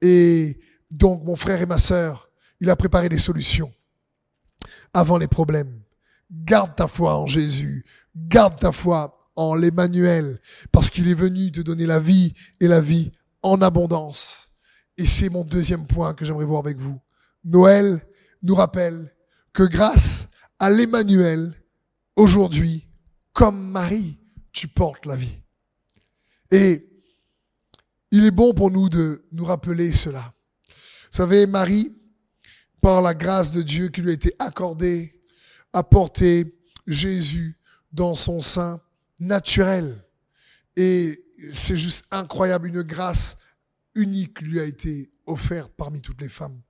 Et 0.00 0.60
donc, 0.90 1.24
mon 1.24 1.36
frère 1.36 1.60
et 1.60 1.66
ma 1.66 1.78
sœur, 1.78 2.28
il 2.60 2.70
a 2.70 2.76
préparé 2.76 3.08
des 3.08 3.18
solutions 3.18 3.72
avant 4.92 5.18
les 5.18 5.28
problèmes. 5.28 5.83
Garde 6.44 6.74
ta 6.74 6.88
foi 6.88 7.16
en 7.16 7.26
Jésus. 7.26 7.84
Garde 8.16 8.58
ta 8.58 8.72
foi 8.72 9.30
en 9.36 9.54
l'Emmanuel, 9.54 10.40
parce 10.70 10.90
qu'il 10.90 11.08
est 11.08 11.14
venu 11.14 11.50
te 11.50 11.60
donner 11.60 11.86
la 11.86 11.98
vie 11.98 12.34
et 12.60 12.68
la 12.68 12.80
vie 12.80 13.12
en 13.42 13.60
abondance. 13.62 14.50
Et 14.96 15.06
c'est 15.06 15.28
mon 15.28 15.44
deuxième 15.44 15.86
point 15.86 16.14
que 16.14 16.24
j'aimerais 16.24 16.44
voir 16.44 16.60
avec 16.60 16.78
vous. 16.78 17.00
Noël 17.42 18.06
nous 18.42 18.54
rappelle 18.54 19.12
que 19.52 19.64
grâce 19.64 20.28
à 20.58 20.70
l'Emmanuel, 20.70 21.52
aujourd'hui, 22.16 22.88
comme 23.32 23.70
Marie, 23.70 24.18
tu 24.52 24.68
portes 24.68 25.06
la 25.06 25.16
vie. 25.16 25.38
Et 26.50 26.88
il 28.12 28.24
est 28.24 28.30
bon 28.30 28.54
pour 28.54 28.70
nous 28.70 28.88
de 28.88 29.26
nous 29.32 29.44
rappeler 29.44 29.92
cela. 29.92 30.32
Vous 30.68 31.16
savez, 31.16 31.46
Marie, 31.46 31.92
par 32.80 33.02
la 33.02 33.14
grâce 33.14 33.50
de 33.50 33.62
Dieu 33.62 33.88
qui 33.88 34.02
lui 34.02 34.10
a 34.10 34.14
été 34.14 34.32
accordée, 34.38 35.23
a 35.74 35.82
porté 35.82 36.56
Jésus 36.86 37.58
dans 37.92 38.14
son 38.14 38.40
sein 38.40 38.80
naturel. 39.18 40.02
Et 40.76 41.22
c'est 41.52 41.76
juste 41.76 42.04
incroyable, 42.10 42.68
une 42.68 42.82
grâce 42.82 43.36
unique 43.94 44.40
lui 44.40 44.60
a 44.60 44.64
été 44.64 45.12
offerte 45.26 45.72
parmi 45.76 46.00
toutes 46.00 46.20
les 46.20 46.28
femmes. 46.28 46.60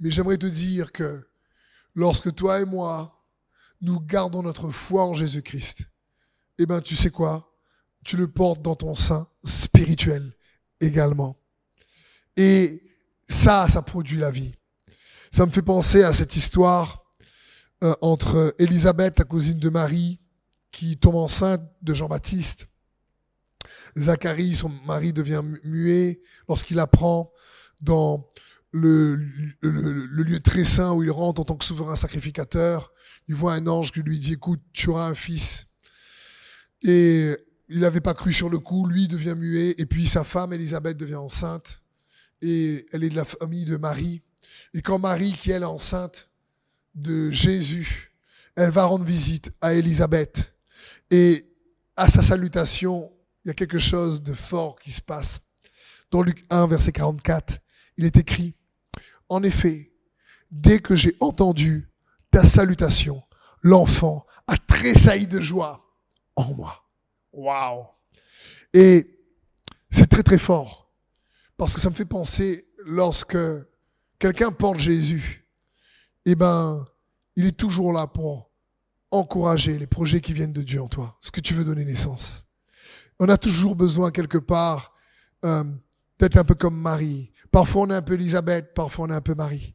Mais 0.00 0.10
j'aimerais 0.10 0.36
te 0.36 0.46
dire 0.46 0.92
que 0.92 1.26
lorsque 1.94 2.34
toi 2.34 2.60
et 2.60 2.64
moi, 2.64 3.24
nous 3.80 4.00
gardons 4.00 4.42
notre 4.42 4.70
foi 4.70 5.04
en 5.04 5.14
Jésus-Christ, 5.14 5.88
eh 6.58 6.66
ben, 6.66 6.80
tu 6.80 6.96
sais 6.96 7.10
quoi? 7.10 7.56
Tu 8.04 8.16
le 8.16 8.28
portes 8.28 8.62
dans 8.62 8.76
ton 8.76 8.94
sein 8.94 9.28
spirituel 9.44 10.32
également. 10.80 11.40
Et 12.36 12.82
ça, 13.28 13.68
ça 13.68 13.82
produit 13.82 14.18
la 14.18 14.30
vie. 14.30 14.54
Ça 15.30 15.46
me 15.46 15.50
fait 15.50 15.62
penser 15.62 16.02
à 16.02 16.12
cette 16.12 16.34
histoire 16.34 17.04
euh, 17.84 17.94
entre 18.00 18.54
Élisabeth, 18.58 19.18
la 19.18 19.24
cousine 19.24 19.58
de 19.58 19.70
Marie, 19.70 20.20
qui 20.70 20.96
tombe 20.96 21.16
enceinte 21.16 21.62
de 21.82 21.94
Jean-Baptiste. 21.94 22.68
Zacharie, 23.96 24.54
son 24.54 24.68
mari, 24.68 25.12
devient 25.12 25.42
muet 25.64 26.20
lorsqu'il 26.48 26.78
apprend 26.78 27.32
dans 27.80 28.28
le, 28.70 29.16
le, 29.60 30.22
lieu 30.22 30.40
très 30.40 30.64
saint 30.64 30.92
où 30.92 31.02
il 31.02 31.10
rentre 31.10 31.40
en 31.40 31.44
tant 31.44 31.56
que 31.56 31.64
souverain 31.64 31.96
sacrificateur. 31.96 32.92
Il 33.28 33.34
voit 33.34 33.54
un 33.54 33.66
ange 33.66 33.92
qui 33.92 34.00
lui 34.00 34.18
dit, 34.18 34.34
écoute, 34.34 34.60
tu 34.72 34.90
auras 34.90 35.08
un 35.08 35.14
fils. 35.14 35.66
Et 36.82 37.34
il 37.68 37.80
n'avait 37.80 38.00
pas 38.00 38.14
cru 38.14 38.32
sur 38.32 38.50
le 38.50 38.58
coup, 38.58 38.86
lui 38.86 39.08
devient 39.08 39.34
muet, 39.36 39.74
et 39.78 39.86
puis 39.86 40.06
sa 40.06 40.24
femme, 40.24 40.52
Élisabeth, 40.52 40.96
devient 40.96 41.16
enceinte, 41.16 41.82
et 42.40 42.86
elle 42.92 43.04
est 43.04 43.10
de 43.10 43.16
la 43.16 43.24
famille 43.24 43.64
de 43.64 43.76
Marie. 43.76 44.22
Et 44.74 44.82
quand 44.82 44.98
Marie, 44.98 45.32
qui 45.32 45.50
elle 45.50 45.62
est 45.62 45.66
enceinte 45.66 46.27
de 47.00 47.30
Jésus, 47.30 48.12
elle 48.56 48.70
va 48.70 48.84
rendre 48.84 49.04
visite 49.04 49.50
à 49.60 49.74
Élisabeth. 49.74 50.54
Et 51.10 51.44
à 51.96 52.08
sa 52.08 52.22
salutation, 52.22 53.12
il 53.44 53.48
y 53.48 53.50
a 53.50 53.54
quelque 53.54 53.78
chose 53.78 54.22
de 54.22 54.34
fort 54.34 54.76
qui 54.76 54.90
se 54.90 55.00
passe. 55.00 55.40
Dans 56.10 56.22
Luc 56.22 56.44
1, 56.50 56.66
verset 56.66 56.92
44, 56.92 57.58
il 57.96 58.04
est 58.04 58.16
écrit, 58.16 58.54
En 59.28 59.42
effet, 59.42 59.92
dès 60.50 60.80
que 60.80 60.96
j'ai 60.96 61.16
entendu 61.20 61.88
ta 62.30 62.44
salutation, 62.44 63.22
l'enfant 63.62 64.26
a 64.46 64.56
tressailli 64.56 65.26
de 65.26 65.40
joie 65.40 65.84
en 66.36 66.54
moi. 66.54 66.84
Waouh 67.32 67.86
Et 68.72 69.18
c'est 69.90 70.08
très 70.08 70.22
très 70.22 70.38
fort, 70.38 70.90
parce 71.56 71.74
que 71.74 71.80
ça 71.80 71.90
me 71.90 71.94
fait 71.94 72.04
penser 72.04 72.66
lorsque 72.84 73.38
quelqu'un 74.18 74.50
porte 74.50 74.78
Jésus, 74.78 75.37
eh 76.32 76.34
ben, 76.34 76.86
il 77.36 77.46
est 77.46 77.56
toujours 77.56 77.92
là 77.92 78.06
pour 78.06 78.50
encourager 79.10 79.78
les 79.78 79.86
projets 79.86 80.20
qui 80.20 80.32
viennent 80.32 80.52
de 80.52 80.62
Dieu 80.62 80.82
en 80.82 80.88
toi, 80.88 81.16
ce 81.20 81.30
que 81.30 81.40
tu 81.40 81.54
veux 81.54 81.64
donner 81.64 81.84
naissance. 81.84 82.44
On 83.18 83.28
a 83.28 83.38
toujours 83.38 83.74
besoin 83.74 84.10
quelque 84.10 84.38
part 84.38 84.92
euh, 85.44 85.64
d'être 86.18 86.36
un 86.36 86.44
peu 86.44 86.54
comme 86.54 86.76
Marie. 86.76 87.32
Parfois 87.50 87.82
on 87.82 87.90
est 87.90 87.94
un 87.94 88.02
peu 88.02 88.14
Elisabeth, 88.14 88.74
parfois 88.74 89.06
on 89.06 89.10
est 89.10 89.14
un 89.14 89.20
peu 89.20 89.34
Marie. 89.34 89.74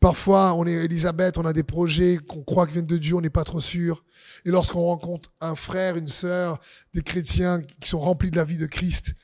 Parfois, 0.00 0.54
on 0.54 0.66
est 0.66 0.72
Elisabeth, 0.72 1.36
on 1.38 1.44
a 1.44 1.52
des 1.52 1.62
projets 1.62 2.16
qu'on 2.16 2.42
croit 2.42 2.66
qui 2.66 2.72
viennent 2.72 2.86
de 2.86 2.96
Dieu, 2.96 3.14
on 3.14 3.20
n'est 3.20 3.30
pas 3.30 3.44
trop 3.44 3.60
sûr. 3.60 4.04
Et 4.44 4.50
lorsqu'on 4.50 4.80
rencontre 4.80 5.30
un 5.40 5.54
frère, 5.54 5.96
une 5.96 6.08
sœur, 6.08 6.58
des 6.94 7.02
chrétiens 7.02 7.60
qui 7.60 7.88
sont 7.88 7.98
remplis 7.98 8.30
de 8.30 8.36
la 8.36 8.44
vie 8.44 8.56
de 8.56 8.66
Christ, 8.66 9.14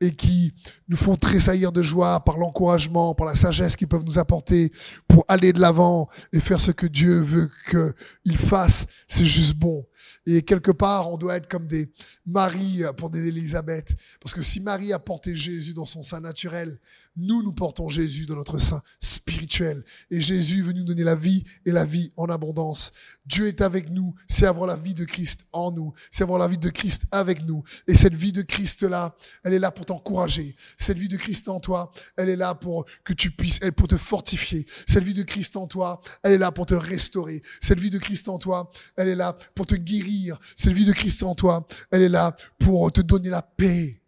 et 0.00 0.12
qui 0.12 0.54
nous 0.88 0.96
font 0.96 1.16
tressaillir 1.16 1.72
de 1.72 1.82
joie 1.82 2.20
par 2.20 2.38
l'encouragement, 2.38 3.14
par 3.14 3.26
la 3.26 3.34
sagesse 3.34 3.76
qu'ils 3.76 3.88
peuvent 3.88 4.04
nous 4.04 4.18
apporter 4.18 4.72
pour 5.06 5.24
aller 5.28 5.52
de 5.52 5.60
l'avant 5.60 6.08
et 6.32 6.40
faire 6.40 6.60
ce 6.60 6.70
que 6.70 6.86
Dieu 6.86 7.20
veut 7.20 7.50
qu'il 7.70 8.36
fasse. 8.36 8.86
C'est 9.08 9.26
juste 9.26 9.54
bon. 9.54 9.84
Et 10.26 10.42
quelque 10.42 10.70
part, 10.70 11.10
on 11.10 11.16
doit 11.16 11.36
être 11.36 11.48
comme 11.48 11.66
des 11.66 11.90
Marie 12.26 12.82
pour 12.96 13.10
des 13.10 13.26
Élisabeth. 13.28 13.94
Parce 14.20 14.34
que 14.34 14.42
si 14.42 14.60
Marie 14.60 14.92
a 14.92 14.98
porté 14.98 15.34
Jésus 15.34 15.74
dans 15.74 15.84
son 15.84 16.02
sein 16.02 16.20
naturel, 16.20 16.78
nous, 17.16 17.42
nous 17.42 17.52
portons 17.52 17.88
Jésus 17.88 18.24
dans 18.24 18.36
notre 18.36 18.58
sein 18.58 18.82
spirituel. 19.00 19.84
Et 20.10 20.20
Jésus 20.20 20.60
est 20.60 20.62
venu 20.62 20.80
nous 20.80 20.86
donner 20.86 21.04
la 21.04 21.16
vie 21.16 21.44
et 21.66 21.72
la 21.72 21.84
vie 21.84 22.12
en 22.16 22.26
abondance. 22.26 22.92
Dieu 23.26 23.48
est 23.48 23.60
avec 23.60 23.90
nous. 23.90 24.14
C'est 24.28 24.46
avoir 24.46 24.66
la 24.66 24.76
vie 24.76 24.94
de 24.94 25.04
Christ 25.04 25.40
en 25.52 25.72
nous. 25.72 25.92
C'est 26.10 26.22
avoir 26.22 26.38
la 26.38 26.48
vie 26.48 26.58
de 26.58 26.70
Christ 26.70 27.02
avec 27.10 27.44
nous. 27.44 27.62
Et 27.86 27.94
cette 27.94 28.14
vie 28.14 28.32
de 28.32 28.42
Christ-là, 28.42 29.16
elle 29.44 29.54
est 29.54 29.58
là 29.58 29.70
pour 29.70 29.86
t'encourager. 29.86 30.54
Cette 30.78 30.98
vie 30.98 31.08
de 31.08 31.16
Christ 31.16 31.48
en 31.48 31.60
toi, 31.60 31.92
elle 32.16 32.28
est 32.28 32.36
là 32.36 32.54
pour 32.54 32.86
que 33.04 33.12
tu 33.12 33.30
puisses, 33.30 33.58
elle 33.60 33.72
pour 33.72 33.88
te 33.88 33.96
fortifier. 33.96 34.66
Cette 34.86 35.04
vie 35.04 35.14
de 35.14 35.22
Christ 35.22 35.56
en 35.56 35.66
toi, 35.66 36.00
elle 36.22 36.32
est 36.32 36.38
là 36.38 36.52
pour 36.52 36.66
te 36.66 36.74
restaurer. 36.74 37.42
Cette 37.60 37.80
vie 37.80 37.90
de 37.90 37.98
Christ 37.98 38.28
en 38.28 38.38
toi, 38.38 38.70
elle 38.96 39.08
est 39.08 39.16
là 39.16 39.36
pour 39.54 39.66
te 39.66 39.74
guérir. 39.90 40.38
Cette 40.56 40.72
vie 40.72 40.84
de 40.84 40.92
Christ 40.92 41.22
en 41.22 41.34
toi, 41.34 41.66
elle 41.90 42.02
est 42.02 42.08
là 42.08 42.34
pour 42.58 42.92
te 42.92 43.00
donner 43.00 43.30
la 43.30 43.42
paix. 43.42 44.02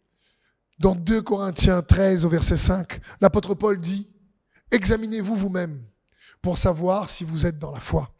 Dans 0.78 0.94
2 0.94 1.22
Corinthiens 1.22 1.82
13 1.82 2.24
au 2.24 2.28
verset 2.28 2.56
5, 2.56 3.00
l'apôtre 3.20 3.54
Paul 3.54 3.78
dit, 3.78 4.10
examinez-vous 4.70 5.36
vous-même 5.36 5.82
pour 6.40 6.58
savoir 6.58 7.08
si 7.08 7.24
vous 7.24 7.46
êtes 7.46 7.58
dans 7.58 7.70
la 7.70 7.80
foi. 7.80 8.14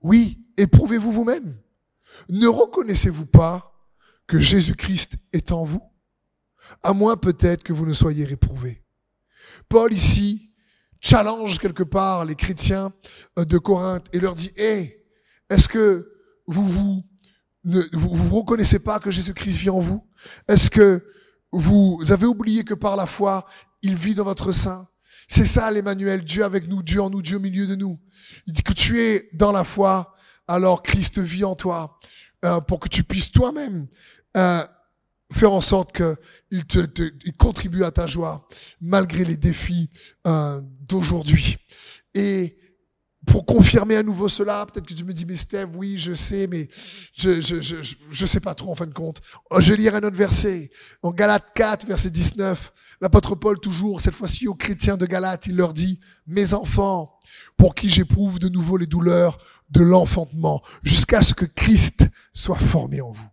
Oui, 0.00 0.42
éprouvez-vous 0.56 1.12
vous-même. 1.12 1.56
Ne 2.28 2.46
reconnaissez-vous 2.46 3.26
pas 3.26 3.72
que 4.26 4.38
Jésus-Christ 4.38 5.16
est 5.32 5.52
en 5.52 5.64
vous 5.64 5.82
À 6.82 6.92
moins 6.92 7.16
peut-être 7.16 7.62
que 7.62 7.72
vous 7.72 7.84
ne 7.84 7.92
soyez 7.92 8.24
réprouvés. 8.24 8.82
Paul 9.68 9.92
ici 9.92 10.50
challenge 11.00 11.58
quelque 11.58 11.82
part 11.82 12.24
les 12.24 12.34
chrétiens 12.34 12.92
euh, 13.38 13.44
de 13.44 13.58
Corinthe 13.58 14.06
et 14.12 14.20
leur 14.20 14.34
dit, 14.34 14.52
hé, 14.56 15.06
est-ce 15.48 15.68
que 15.68 16.09
vous 16.50 16.68
vous 16.68 17.04
ne 17.64 17.82
vous, 17.92 18.36
reconnaissez 18.36 18.78
pas 18.78 19.00
que 19.00 19.10
Jésus-Christ 19.10 19.56
vit 19.58 19.70
en 19.70 19.80
vous? 19.80 20.06
Est-ce 20.48 20.70
que 20.70 21.04
vous 21.52 22.00
avez 22.08 22.26
oublié 22.26 22.64
que 22.64 22.74
par 22.74 22.96
la 22.96 23.06
foi, 23.06 23.46
il 23.82 23.96
vit 23.96 24.14
dans 24.14 24.24
votre 24.24 24.52
sein? 24.52 24.88
C'est 25.28 25.44
ça 25.44 25.70
l'Emmanuel, 25.70 26.24
Dieu 26.24 26.44
avec 26.44 26.68
nous, 26.68 26.82
Dieu 26.82 27.02
en 27.02 27.10
nous, 27.10 27.22
Dieu 27.22 27.36
au 27.36 27.40
milieu 27.40 27.66
de 27.66 27.74
nous. 27.74 28.00
Il 28.46 28.52
dit 28.52 28.62
que 28.62 28.72
tu 28.72 29.00
es 29.00 29.28
dans 29.32 29.52
la 29.52 29.64
foi, 29.64 30.14
alors 30.48 30.82
Christ 30.82 31.18
vit 31.18 31.44
en 31.44 31.54
toi, 31.54 31.98
euh, 32.44 32.60
pour 32.60 32.80
que 32.80 32.88
tu 32.88 33.04
puisses 33.04 33.30
toi-même 33.30 33.86
euh, 34.36 34.66
faire 35.32 35.52
en 35.52 35.60
sorte 35.60 35.92
qu'il 35.92 36.64
te, 36.64 37.12
il 37.24 37.36
contribue 37.36 37.84
à 37.84 37.90
ta 37.90 38.06
joie, 38.06 38.48
malgré 38.80 39.24
les 39.24 39.36
défis 39.36 39.90
euh, 40.26 40.60
d'aujourd'hui. 40.80 41.58
Pour 43.30 43.46
confirmer 43.46 43.94
à 43.94 44.02
nouveau 44.02 44.28
cela, 44.28 44.66
peut-être 44.66 44.86
que 44.86 44.92
tu 44.92 45.04
me 45.04 45.14
dis, 45.14 45.24
mais 45.24 45.36
Steve, 45.36 45.68
oui, 45.76 45.98
je 45.98 46.12
sais, 46.12 46.48
mais 46.48 46.68
je, 47.14 47.40
je, 47.40 47.60
je, 47.60 47.76
je 48.10 48.26
sais 48.26 48.40
pas 48.40 48.54
trop 48.54 48.72
en 48.72 48.74
fin 48.74 48.86
de 48.86 48.92
compte. 48.92 49.20
Oh, 49.50 49.60
je 49.60 49.72
lirai 49.72 49.98
un 49.98 50.02
autre 50.02 50.16
verset. 50.16 50.68
En 51.02 51.12
Galates 51.12 51.54
4, 51.54 51.86
verset 51.86 52.10
19, 52.10 52.72
l'apôtre 53.00 53.36
Paul, 53.36 53.60
toujours, 53.60 54.00
cette 54.00 54.16
fois-ci 54.16 54.48
aux 54.48 54.56
chrétiens 54.56 54.96
de 54.96 55.06
Galates, 55.06 55.46
il 55.46 55.54
leur 55.54 55.72
dit, 55.72 56.00
mes 56.26 56.54
enfants, 56.54 57.20
pour 57.56 57.76
qui 57.76 57.88
j'éprouve 57.88 58.40
de 58.40 58.48
nouveau 58.48 58.76
les 58.76 58.88
douleurs 58.88 59.38
de 59.70 59.82
l'enfantement, 59.82 60.60
jusqu'à 60.82 61.22
ce 61.22 61.32
que 61.32 61.44
Christ 61.44 62.08
soit 62.32 62.58
formé 62.58 63.00
en 63.00 63.12
vous. 63.12 63.28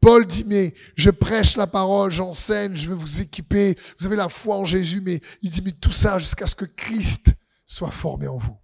Paul 0.00 0.24
dit, 0.24 0.44
mais 0.46 0.72
je 0.94 1.10
prêche 1.10 1.56
la 1.56 1.66
parole, 1.66 2.12
j'enseigne, 2.12 2.76
je 2.76 2.90
veux 2.90 2.94
vous 2.94 3.22
équiper, 3.22 3.76
vous 3.98 4.06
avez 4.06 4.14
la 4.14 4.28
foi 4.28 4.56
en 4.56 4.64
Jésus, 4.64 5.00
mais 5.00 5.20
il 5.42 5.50
dit, 5.50 5.62
mais 5.64 5.72
tout 5.72 5.90
ça 5.90 6.20
jusqu'à 6.20 6.46
ce 6.46 6.54
que 6.54 6.64
Christ 6.64 7.32
soit 7.66 7.90
formé 7.90 8.28
en 8.28 8.38
vous. 8.38 8.56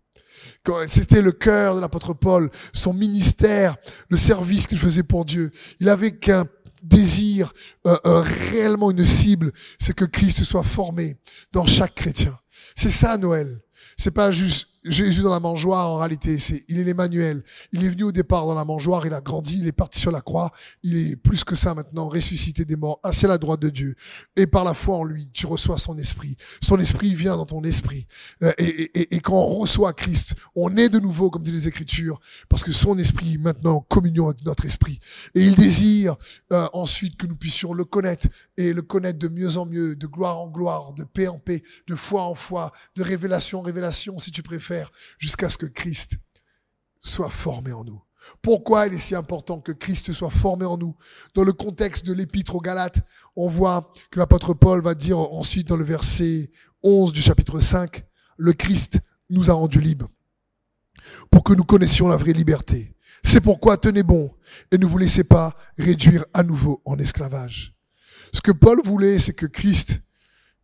C'était 0.87 1.23
le 1.23 1.33
cœur 1.33 1.75
de 1.77 1.81
l'apôtre 1.81 2.12
Paul, 2.14 2.51
son 2.73 2.92
ministère, 2.92 3.77
le 4.09 4.16
service 4.16 4.66
qu'il 4.66 4.79
faisait 4.79 5.03
pour 5.03 5.25
Dieu. 5.25 5.51
Il 5.81 5.88
avait 5.88 6.12
qu'un 6.12 6.44
désir, 6.83 7.53
euh, 7.87 7.96
euh, 8.07 8.20
réellement 8.20 8.90
une 8.90 9.05
cible, 9.05 9.53
c'est 9.79 9.94
que 9.94 10.05
Christ 10.05 10.42
soit 10.44 10.62
formé 10.62 11.16
dans 11.53 11.66
chaque 11.66 11.94
chrétien. 11.94 12.38
C'est 12.75 12.90
ça 12.90 13.18
Noël. 13.18 13.61
C'est 13.96 14.11
pas 14.11 14.31
juste 14.31 14.69
Jésus 14.85 15.21
dans 15.21 15.31
la 15.31 15.40
mangeoire, 15.40 15.90
en 15.90 15.99
réalité, 15.99 16.38
c'est, 16.38 16.64
il 16.69 16.79
est 16.79 16.85
l'Emmanuel. 16.85 17.43
Il 17.73 17.85
est 17.85 17.88
venu 17.90 18.05
au 18.05 18.12
départ 18.12 18.47
dans 18.47 18.55
la 18.55 18.64
mangeoire, 18.64 19.07
il 19.07 19.12
a 19.12 19.21
grandi, 19.21 19.59
il 19.59 19.66
est 19.66 19.73
parti 19.73 20.01
sur 20.01 20.11
la 20.11 20.23
croix. 20.23 20.51
Il 20.83 20.97
est 20.97 21.16
plus 21.16 21.45
que 21.45 21.55
ça 21.55 21.75
maintenant, 21.75 22.09
ressuscité 22.09 22.64
des 22.64 22.77
morts, 22.77 22.99
assis 23.03 23.27
à 23.27 23.29
la 23.29 23.37
droite 23.37 23.61
de 23.61 23.69
Dieu. 23.69 23.95
Et 24.37 24.47
par 24.47 24.64
la 24.64 24.73
foi 24.73 24.97
en 24.97 25.05
lui, 25.05 25.29
tu 25.35 25.47
reçois 25.47 25.77
son 25.77 25.99
esprit. 25.99 26.37
Son 26.62 26.79
esprit 26.79 27.14
vient 27.14 27.37
dans 27.37 27.45
ton 27.45 27.62
esprit. 27.62 28.07
Euh, 28.43 28.53
et, 28.57 29.21
quand 29.21 29.35
on 29.35 29.57
reçoit 29.57 29.93
Christ, 29.93 30.35
on 30.55 30.75
est 30.79 30.88
de 30.88 30.99
nouveau, 30.99 31.29
comme 31.29 31.43
dit 31.43 31.53
les 31.53 31.69
Écritures, 31.69 32.19
parce 32.49 32.64
que 32.64 32.73
son 32.73 32.99
esprit, 32.99 33.37
maintenant, 33.37 33.77
en 33.77 33.81
communion 33.81 34.29
avec 34.29 34.45
notre 34.47 34.64
esprit. 34.64 34.99
Et 35.35 35.43
il 35.43 35.57
désire 35.57 36.16
euh, 36.55 36.69
ensuite 36.73 37.19
que 37.19 37.27
nous 37.27 37.37
puissions 37.37 37.75
le 37.75 37.85
connaître 37.85 38.29
et 38.57 38.73
le 38.73 38.81
connaître 38.81 39.19
de 39.19 39.29
mieux 39.29 39.59
en 39.59 39.66
mieux, 39.66 39.95
de 39.95 40.07
gloire 40.07 40.38
en 40.38 40.49
gloire, 40.49 40.95
de 40.95 41.05
paix 41.05 41.29
en 41.29 41.38
paix, 41.38 41.62
de 41.87 41.95
foi 41.95 42.23
en 42.23 42.35
foi, 42.35 42.73
de 42.97 43.03
révélation 43.03 43.61
en 43.61 43.62
révélation, 43.62 44.19
si 44.19 44.31
tu 44.31 44.43
préfères 44.43 44.69
jusqu'à 45.18 45.48
ce 45.48 45.59
que 45.59 45.66
Christ 45.66 46.18
soit 47.00 47.30
formé 47.30 47.72
en 47.72 47.85
nous. 47.85 48.02
Pourquoi 48.42 48.87
il 48.87 48.94
est 48.94 48.98
si 48.98 49.14
important 49.14 49.61
que 49.61 49.72
Christ 49.72 50.12
soit 50.12 50.30
formé 50.30 50.64
en 50.64 50.76
nous? 50.76 50.96
Dans 51.35 51.44
le 51.44 51.52
contexte 51.52 52.06
de 52.06 52.12
l'épître 52.12 52.54
aux 52.54 52.61
Galates, 52.61 53.00
on 53.37 53.48
voit 53.48 53.92
que 54.11 54.18
l'apôtre 54.18 54.54
Paul 54.54 54.83
va 54.83 54.94
dire 54.94 55.18
ensuite 55.18 55.68
dans 55.68 55.76
le 55.76 55.85
verset 55.85 56.50
11 56.83 57.12
du 57.12 57.22
chapitre 57.22 57.61
5, 57.61 58.04
le 58.37 58.52
Christ 58.52 59.00
nous 59.28 59.50
a 59.50 59.54
rendus 59.54 59.80
libres 59.80 60.09
pour 61.30 61.44
que 61.44 61.52
nous 61.52 61.64
connaissions 61.64 62.09
la 62.09 62.16
vraie 62.16 62.33
liberté. 62.33 62.94
C'est 63.22 63.40
pourquoi 63.40 63.76
tenez 63.76 64.02
bon 64.02 64.35
et 64.70 64.78
ne 64.78 64.87
vous 64.87 64.98
laissez 64.98 65.24
pas 65.24 65.54
réduire 65.78 66.24
à 66.33 66.42
nouveau 66.42 66.83
en 66.85 66.98
esclavage. 66.98 67.74
Ce 68.33 68.40
que 68.40 68.52
Paul 68.52 68.80
voulait, 68.85 69.18
c'est 69.18 69.35
que 69.35 69.46
Christ, 69.46 70.00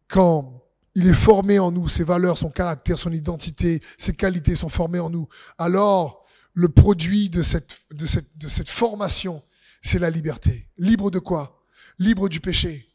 quand 0.09 0.63
il 0.97 1.07
est 1.07 1.13
formé 1.13 1.59
en 1.59 1.71
nous, 1.71 1.89
ses 1.89 2.05
valeurs, 2.05 2.39
son 2.39 2.49
caractère, 2.49 2.99
son 2.99 3.13
identité, 3.13 3.83
ses 3.99 4.15
qualités 4.15 4.57
sont 4.57 4.71
formées 4.71 4.99
en 4.99 5.11
nous. 5.11 5.29
Alors, 5.59 6.25
le 6.55 6.71
produit 6.71 7.29
de 7.29 7.43
cette, 7.43 7.81
de 7.93 8.07
cette, 8.07 8.39
de 8.39 8.49
cette 8.49 8.71
formation, 8.71 9.43
c'est 9.83 9.99
la 9.99 10.09
liberté. 10.09 10.71
Libre 10.79 11.11
de 11.11 11.19
quoi? 11.19 11.63
Libre 11.99 12.31
du 12.31 12.41
péché, 12.41 12.89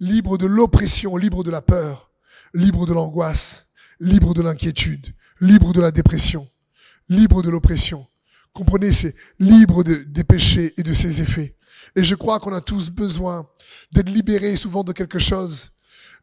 libre 0.00 0.36
de 0.36 0.44
l'oppression, 0.44 1.16
libre 1.16 1.42
de 1.42 1.50
la 1.50 1.62
peur, 1.62 2.10
libre 2.52 2.84
de 2.86 2.92
l'angoisse, 2.92 3.68
libre 4.00 4.34
de 4.34 4.42
l'inquiétude, 4.42 5.14
libre 5.40 5.72
de 5.72 5.80
la 5.80 5.90
dépression, 5.90 6.46
libre 7.08 7.42
de 7.42 7.48
l'oppression. 7.48 8.06
Comprenez, 8.52 8.92
c'est 8.92 9.14
libre 9.38 9.82
de, 9.82 9.94
des 9.94 10.24
péchés 10.24 10.74
et 10.76 10.82
de 10.82 10.92
ses 10.92 11.22
effets. 11.22 11.56
Et 11.96 12.04
je 12.04 12.16
crois 12.16 12.38
qu'on 12.38 12.52
a 12.52 12.60
tous 12.60 12.90
besoin 12.90 13.48
d'être 13.92 14.10
libérés 14.10 14.56
souvent 14.56 14.84
de 14.84 14.92
quelque 14.92 15.18
chose 15.18 15.70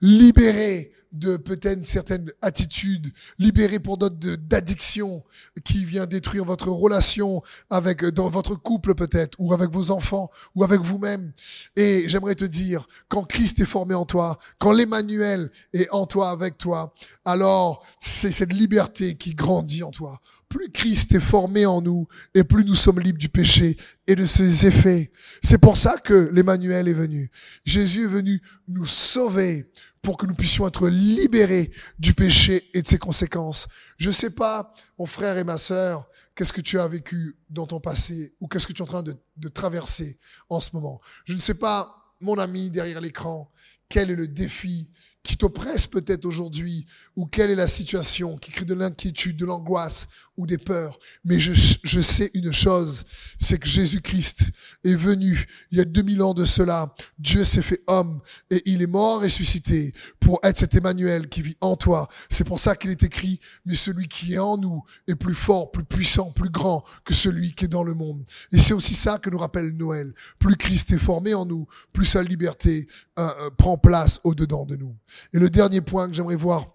libéré 0.02 0.92
de 1.12 1.36
peut-être 1.36 1.78
une 1.78 1.84
certaine 1.84 2.32
attitude, 2.42 3.12
libéré 3.38 3.80
pour 3.80 3.98
d'autres 3.98 4.36
d'addiction 4.36 5.24
qui 5.64 5.84
vient 5.84 6.06
détruire 6.06 6.46
votre 6.46 6.70
relation 6.70 7.42
avec 7.70 8.06
dans 8.06 8.30
votre 8.30 8.56
couple 8.56 8.96
peut-être 8.96 9.38
ou 9.40 9.54
avec 9.54 9.70
vos 9.72 9.92
enfants 9.92 10.30
ou 10.56 10.64
avec 10.64 10.80
vous-même. 10.80 11.34
Et 11.76 12.08
j'aimerais 12.08 12.36
te 12.36 12.46
dire, 12.46 12.88
quand 13.10 13.24
Christ 13.24 13.60
est 13.60 13.66
formé 13.66 13.94
en 13.94 14.06
toi, 14.06 14.38
quand 14.58 14.72
l'Emmanuel 14.72 15.52
est 15.74 15.90
en 15.92 16.06
toi 16.06 16.30
avec 16.30 16.58
toi, 16.58 16.94
alors 17.26 17.86
c'est 18.00 18.32
cette 18.32 18.54
liberté 18.54 19.16
qui 19.16 19.36
grandit 19.36 19.84
en 19.84 19.92
toi. 19.92 20.22
Plus 20.52 20.70
Christ 20.70 21.16
est 21.16 21.22
formé 21.22 21.66
en 21.66 21.82
nous 21.82 22.10
et 22.36 22.44
plus 22.44 22.66
nous 22.66 22.76
sommes 22.76 23.00
libres 23.00 23.18
du 23.18 23.30
péché 23.30 23.78
et 24.06 24.16
de 24.16 24.26
ses 24.26 24.68
effets. 24.68 25.10
C'est 25.42 25.60
pour 25.60 25.78
ça 25.78 25.98
que 25.98 26.30
l'Emmanuel 26.34 26.90
est 26.90 26.94
venu. 26.94 27.32
Jésus 27.64 28.04
est 28.04 28.10
venu 28.10 28.42
nous 28.68 28.86
sauver 28.86 29.72
pour 30.02 30.18
que 30.18 30.26
nous 30.26 30.36
puissions 30.36 30.68
être 30.68 30.90
libérés 30.90 31.72
du 32.00 32.14
péché 32.14 32.70
et 32.74 32.82
de 32.82 32.88
ses 32.88 32.98
conséquences. 32.98 33.70
Je 33.96 34.10
ne 34.10 34.14
sais 34.14 34.32
pas, 34.32 34.74
mon 35.00 35.06
frère 35.06 35.38
et 35.38 35.46
ma 35.46 35.58
sœur, 35.58 36.10
qu'est-ce 36.36 36.52
que 36.52 36.60
tu 36.60 36.78
as 36.82 36.88
vécu 36.90 37.38
dans 37.50 37.66
ton 37.66 37.80
passé 37.80 38.36
ou 38.42 38.50
qu'est-ce 38.50 38.68
que 38.68 38.74
tu 38.74 38.80
es 38.80 38.84
en 38.84 38.88
train 38.88 39.04
de, 39.04 39.16
de 39.38 39.48
traverser 39.48 40.20
en 40.50 40.60
ce 40.60 40.72
moment. 40.74 41.00
Je 41.24 41.34
ne 41.34 41.40
sais 41.40 41.54
pas, 41.54 42.14
mon 42.20 42.38
ami 42.38 42.70
derrière 42.70 43.00
l'écran, 43.00 43.54
quel 43.88 44.12
est 44.12 44.16
le 44.16 44.28
défi 44.28 44.90
qui 45.24 45.38
t'oppresse 45.38 45.88
peut-être 45.88 46.26
aujourd'hui, 46.26 46.86
ou 47.16 47.26
quelle 47.26 47.52
est 47.52 47.56
la 47.56 47.68
situation 47.68 48.38
qui 48.38 48.52
crée 48.52 48.66
de 48.66 48.74
l'inquiétude, 48.74 49.38
de 49.38 49.46
l'angoisse 49.46 50.08
des 50.46 50.58
peurs. 50.58 51.00
Mais 51.24 51.40
je, 51.40 51.54
je 51.84 52.02
sais 52.02 52.32
une 52.34 52.52
chose, 52.52 53.04
c'est 53.40 53.58
que 53.58 53.68
Jésus-Christ 53.68 54.52
est 54.84 54.96
venu 54.96 55.46
il 55.72 55.78
y 55.78 55.82
a 55.82 55.86
2000 55.86 56.22
ans 56.22 56.34
de 56.34 56.46
cela. 56.46 56.94
Dieu 57.20 57.44
s'est 57.44 57.62
fait 57.62 57.82
homme 57.88 58.20
et 58.50 58.62
il 58.66 58.82
est 58.82 58.88
mort 58.88 59.22
ressuscité 59.22 59.94
pour 60.20 60.40
être 60.44 60.58
cet 60.58 60.76
Emmanuel 60.76 61.30
qui 61.30 61.42
vit 61.42 61.58
en 61.62 61.76
toi. 61.76 62.08
C'est 62.30 62.44
pour 62.44 62.60
ça 62.60 62.76
qu'il 62.76 62.92
est 62.92 63.04
écrit, 63.04 63.40
mais 63.66 63.76
celui 63.76 64.08
qui 64.08 64.34
est 64.34 64.40
en 64.40 64.58
nous 64.58 64.84
est 65.08 65.16
plus 65.16 65.36
fort, 65.36 65.72
plus 65.72 65.84
puissant, 65.84 66.32
plus 66.32 66.50
grand 66.50 66.84
que 67.06 67.14
celui 67.14 67.54
qui 67.54 67.66
est 67.66 67.70
dans 67.70 67.84
le 67.84 67.94
monde. 67.94 68.24
Et 68.52 68.58
c'est 68.58 68.74
aussi 68.74 68.94
ça 68.94 69.18
que 69.18 69.30
nous 69.30 69.38
rappelle 69.38 69.76
Noël. 69.76 70.14
Plus 70.40 70.56
Christ 70.56 70.92
est 70.92 70.98
formé 70.98 71.34
en 71.34 71.46
nous, 71.46 71.68
plus 71.94 72.06
sa 72.06 72.24
liberté 72.24 72.88
euh, 73.20 73.30
euh, 73.42 73.50
prend 73.58 73.78
place 73.78 74.20
au-dedans 74.24 74.66
de 74.66 74.76
nous. 74.76 74.96
Et 75.34 75.40
le 75.40 75.50
dernier 75.50 75.82
point 75.82 76.08
que 76.08 76.14
j'aimerais 76.14 76.36
voir 76.36 76.68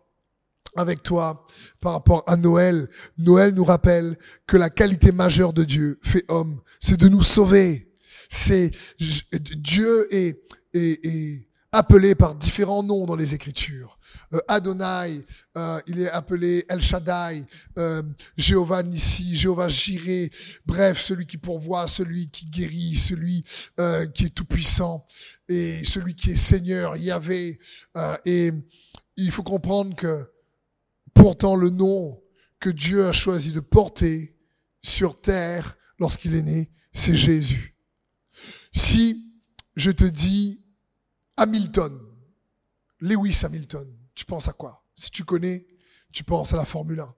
avec 0.76 1.02
toi 1.02 1.44
par 1.80 1.92
rapport 1.92 2.24
à 2.26 2.36
Noël, 2.36 2.88
Noël 3.18 3.54
nous 3.54 3.64
rappelle 3.64 4.16
que 4.46 4.56
la 4.56 4.70
qualité 4.70 5.12
majeure 5.12 5.52
de 5.52 5.64
Dieu 5.64 5.98
fait 6.02 6.24
homme, 6.28 6.60
c'est 6.80 6.96
de 6.96 7.08
nous 7.08 7.22
sauver. 7.22 7.92
C'est 8.28 8.70
Dieu 9.56 10.12
est, 10.14 10.40
est, 10.74 11.46
appelé 11.72 12.14
par 12.14 12.34
différents 12.34 12.82
noms 12.82 13.04
dans 13.06 13.16
les 13.16 13.34
Écritures. 13.34 13.98
Euh, 14.32 14.40
Adonai, 14.48 15.24
euh, 15.56 15.80
il 15.86 16.00
est 16.00 16.10
appelé 16.10 16.64
El 16.68 16.80
Shaddai, 16.80 17.44
euh, 17.78 18.02
Jéhovah 18.36 18.82
Nissi, 18.82 19.36
Jéhovah 19.36 19.68
Jireh, 19.68 20.30
bref, 20.64 21.00
celui 21.00 21.26
qui 21.26 21.36
pourvoit, 21.36 21.86
celui 21.86 22.28
qui 22.30 22.46
guérit, 22.46 22.96
celui 22.96 23.44
qui 24.14 24.26
est 24.26 24.34
tout 24.34 24.44
puissant 24.44 25.04
et 25.48 25.84
celui 25.84 26.14
qui 26.14 26.30
est 26.30 26.36
Seigneur, 26.36 26.96
Yahvé. 26.96 27.58
et 28.24 28.52
il 29.16 29.30
faut 29.30 29.42
comprendre 29.42 29.94
que 29.94 30.28
pourtant 31.16 31.56
le 31.56 31.70
nom 31.70 32.22
que 32.60 32.70
Dieu 32.70 33.06
a 33.06 33.12
choisi 33.12 33.52
de 33.52 33.60
porter 33.60 34.36
sur 34.82 35.16
terre 35.16 35.76
lorsqu'il 35.98 36.34
est 36.34 36.42
né, 36.42 36.70
c'est 36.92 37.16
Jésus. 37.16 37.74
Si 38.72 39.32
je 39.74 39.90
te 39.90 40.04
dis 40.04 40.62
Hamilton, 41.36 41.98
Lewis 43.00 43.40
Hamilton, 43.42 43.88
tu 44.14 44.24
penses 44.24 44.48
à 44.48 44.52
quoi? 44.52 44.84
Si 44.94 45.10
tu 45.10 45.24
connais, 45.24 45.66
tu 46.12 46.22
penses 46.22 46.52
à 46.52 46.56
la 46.56 46.64
Formule 46.64 47.00
1. 47.00 47.14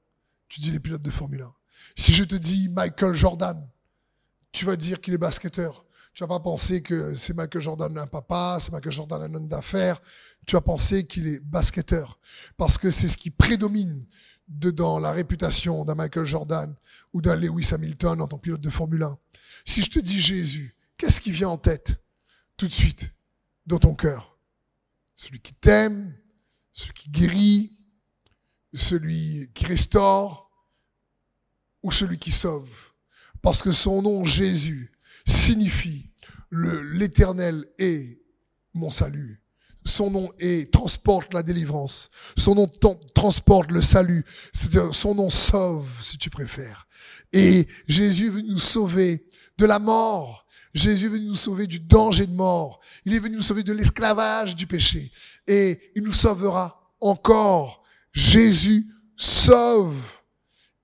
Tu 0.48 0.60
dis 0.60 0.70
les 0.70 0.80
pilotes 0.80 1.02
de 1.02 1.10
Formule 1.10 1.42
1. 1.42 1.54
Si 1.96 2.12
je 2.12 2.24
te 2.24 2.34
dis 2.34 2.68
Michael 2.68 3.14
Jordan, 3.14 3.68
tu 4.52 4.64
vas 4.64 4.76
dire 4.76 5.00
qu'il 5.00 5.14
est 5.14 5.18
basketteur. 5.18 5.84
Tu 6.18 6.24
vas 6.24 6.28
pas 6.30 6.40
penser 6.40 6.82
que 6.82 7.14
c'est 7.14 7.32
Michael 7.32 7.62
Jordan 7.62 7.96
un 7.96 8.08
papa, 8.08 8.58
c'est 8.60 8.72
Michael 8.72 8.90
Jordan 8.90 9.22
un 9.22 9.34
homme 9.36 9.46
d'affaires. 9.46 10.02
Tu 10.48 10.56
vas 10.56 10.60
penser 10.60 11.06
qu'il 11.06 11.28
est 11.28 11.38
basketteur. 11.38 12.18
Parce 12.56 12.76
que 12.76 12.90
c'est 12.90 13.06
ce 13.06 13.16
qui 13.16 13.30
prédomine 13.30 14.04
dedans 14.48 14.98
la 14.98 15.12
réputation 15.12 15.84
d'un 15.84 15.94
Michael 15.94 16.24
Jordan 16.24 16.74
ou 17.12 17.22
d'un 17.22 17.36
Lewis 17.36 17.68
Hamilton 17.72 18.20
en 18.20 18.26
tant 18.26 18.36
que 18.36 18.42
pilote 18.42 18.60
de 18.60 18.68
Formule 18.68 19.04
1. 19.04 19.16
Si 19.64 19.80
je 19.80 19.90
te 19.92 20.00
dis 20.00 20.20
Jésus, 20.20 20.74
qu'est-ce 20.96 21.20
qui 21.20 21.30
vient 21.30 21.50
en 21.50 21.56
tête 21.56 22.02
tout 22.56 22.66
de 22.66 22.72
suite 22.72 23.12
dans 23.64 23.78
ton 23.78 23.94
cœur? 23.94 24.36
Celui 25.14 25.38
qui 25.38 25.54
t'aime, 25.54 26.12
celui 26.72 26.94
qui 26.94 27.10
guérit, 27.10 27.78
celui 28.74 29.52
qui 29.54 29.66
restaure 29.66 30.50
ou 31.84 31.92
celui 31.92 32.18
qui 32.18 32.32
sauve? 32.32 32.90
Parce 33.40 33.62
que 33.62 33.70
son 33.70 34.02
nom, 34.02 34.24
Jésus, 34.24 34.90
signifie 35.24 36.07
l'éternel 36.50 37.66
est 37.78 38.18
mon 38.74 38.90
salut. 38.90 39.40
son 39.84 40.10
nom 40.10 40.30
est, 40.38 40.70
transporte 40.72 41.32
la 41.32 41.42
délivrance. 41.42 42.10
Son 42.36 42.54
nom 42.54 42.66
transporte 43.14 43.70
le 43.70 43.82
salut. 43.82 44.24
Son 44.92 45.14
nom 45.14 45.30
sauve, 45.30 45.90
si 46.02 46.18
tu 46.18 46.30
préfères. 46.30 46.86
Et 47.32 47.66
Jésus 47.86 48.30
veut 48.30 48.42
nous 48.42 48.58
sauver 48.58 49.26
de 49.56 49.66
la 49.66 49.78
mort. 49.78 50.46
Jésus 50.74 51.06
est 51.06 51.10
venu 51.10 51.26
nous 51.26 51.34
sauver 51.34 51.66
du 51.66 51.80
danger 51.80 52.26
de 52.26 52.34
mort. 52.34 52.80
Il 53.04 53.14
est 53.14 53.18
venu 53.18 53.36
nous 53.36 53.42
sauver 53.42 53.62
de 53.62 53.72
l'esclavage 53.72 54.54
du 54.54 54.66
péché. 54.66 55.10
Et 55.46 55.80
il 55.96 56.02
nous 56.02 56.12
sauvera 56.12 56.94
encore. 57.00 57.82
Jésus 58.12 58.86
sauve. 59.16 60.20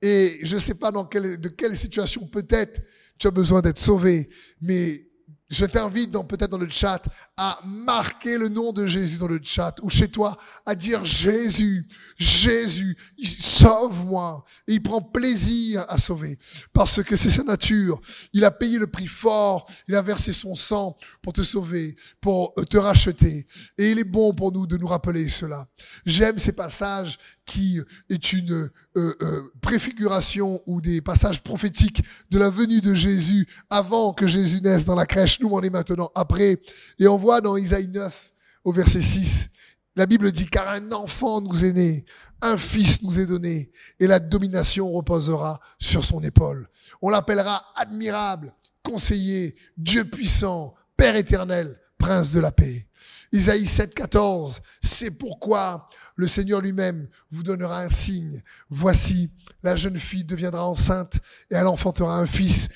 Et 0.00 0.40
je 0.42 0.54
ne 0.56 0.60
sais 0.60 0.74
pas 0.74 0.90
dans 0.90 1.04
quelle, 1.04 1.40
de 1.40 1.48
quelle 1.48 1.76
situation 1.76 2.26
peut-être 2.26 2.80
tu 3.18 3.26
as 3.26 3.30
besoin 3.30 3.60
d'être 3.60 3.78
sauvé, 3.78 4.28
mais 4.60 5.06
je 5.54 5.66
t'invite 5.66 6.10
dans, 6.10 6.24
peut-être 6.24 6.50
dans 6.50 6.58
le 6.58 6.68
chat 6.68 7.02
à 7.36 7.60
marquer 7.64 8.36
le 8.36 8.48
nom 8.48 8.72
de 8.72 8.86
Jésus 8.86 9.18
dans 9.18 9.28
le 9.28 9.40
chat 9.42 9.76
ou 9.82 9.88
chez 9.88 10.08
toi 10.08 10.36
à 10.66 10.74
dire 10.74 11.04
Jésus, 11.04 11.86
Jésus, 12.16 12.96
sauve-moi. 13.16 14.44
Et 14.66 14.74
il 14.74 14.82
prend 14.82 15.00
plaisir 15.00 15.84
à 15.88 15.96
sauver 15.98 16.38
parce 16.72 17.02
que 17.02 17.14
c'est 17.14 17.30
sa 17.30 17.44
nature. 17.44 18.00
Il 18.32 18.44
a 18.44 18.50
payé 18.50 18.78
le 18.78 18.88
prix 18.88 19.06
fort. 19.06 19.64
Il 19.86 19.94
a 19.94 20.02
versé 20.02 20.32
son 20.32 20.56
sang 20.56 20.96
pour 21.22 21.32
te 21.32 21.42
sauver, 21.42 21.94
pour 22.20 22.52
te 22.68 22.76
racheter. 22.76 23.46
Et 23.78 23.92
il 23.92 23.98
est 23.98 24.04
bon 24.04 24.34
pour 24.34 24.52
nous 24.52 24.66
de 24.66 24.76
nous 24.76 24.88
rappeler 24.88 25.28
cela. 25.28 25.66
J'aime 26.04 26.38
ces 26.38 26.52
passages 26.52 27.18
qui 27.46 27.80
est 28.08 28.32
une 28.32 28.52
euh, 28.52 28.70
euh, 28.96 29.52
préfiguration 29.60 30.62
ou 30.66 30.80
des 30.80 31.00
passages 31.00 31.42
prophétiques 31.42 32.02
de 32.30 32.38
la 32.38 32.50
venue 32.50 32.80
de 32.80 32.94
Jésus 32.94 33.46
avant 33.70 34.12
que 34.12 34.26
Jésus 34.26 34.60
naisse 34.60 34.84
dans 34.84 34.94
la 34.94 35.06
crèche. 35.06 35.40
Nous, 35.40 35.48
on 35.50 35.60
est 35.60 35.70
maintenant 35.70 36.10
après. 36.14 36.60
Et 36.98 37.06
on 37.06 37.16
voit 37.16 37.40
dans 37.40 37.56
Isaïe 37.56 37.88
9, 37.88 38.32
au 38.64 38.72
verset 38.72 39.00
6, 39.00 39.50
la 39.96 40.06
Bible 40.06 40.32
dit, 40.32 40.46
car 40.46 40.68
un 40.68 40.90
enfant 40.92 41.40
nous 41.40 41.64
est 41.64 41.72
né, 41.72 42.04
un 42.40 42.56
fils 42.56 43.02
nous 43.02 43.20
est 43.20 43.26
donné, 43.26 43.70
et 44.00 44.06
la 44.06 44.18
domination 44.18 44.90
reposera 44.90 45.60
sur 45.78 46.04
son 46.04 46.20
épaule. 46.22 46.68
On 47.00 47.10
l'appellera 47.10 47.64
admirable, 47.76 48.54
conseiller, 48.82 49.54
Dieu 49.76 50.04
puissant, 50.04 50.74
Père 50.96 51.16
éternel, 51.16 51.78
prince 51.98 52.30
de 52.30 52.40
la 52.40 52.52
paix. 52.52 52.86
Isaïe 53.34 53.66
7, 53.66 53.94
14, 53.94 54.62
c'est 54.80 55.10
pourquoi 55.10 55.86
le 56.14 56.28
Seigneur 56.28 56.60
lui-même 56.60 57.08
vous 57.32 57.42
donnera 57.42 57.80
un 57.80 57.88
signe. 57.88 58.40
Voici, 58.70 59.28
la 59.64 59.74
jeune 59.74 59.98
fille 59.98 60.22
deviendra 60.22 60.64
enceinte 60.64 61.16
et 61.50 61.56
elle 61.56 61.66
enfantera 61.66 62.16
un 62.16 62.26
fils 62.26 62.68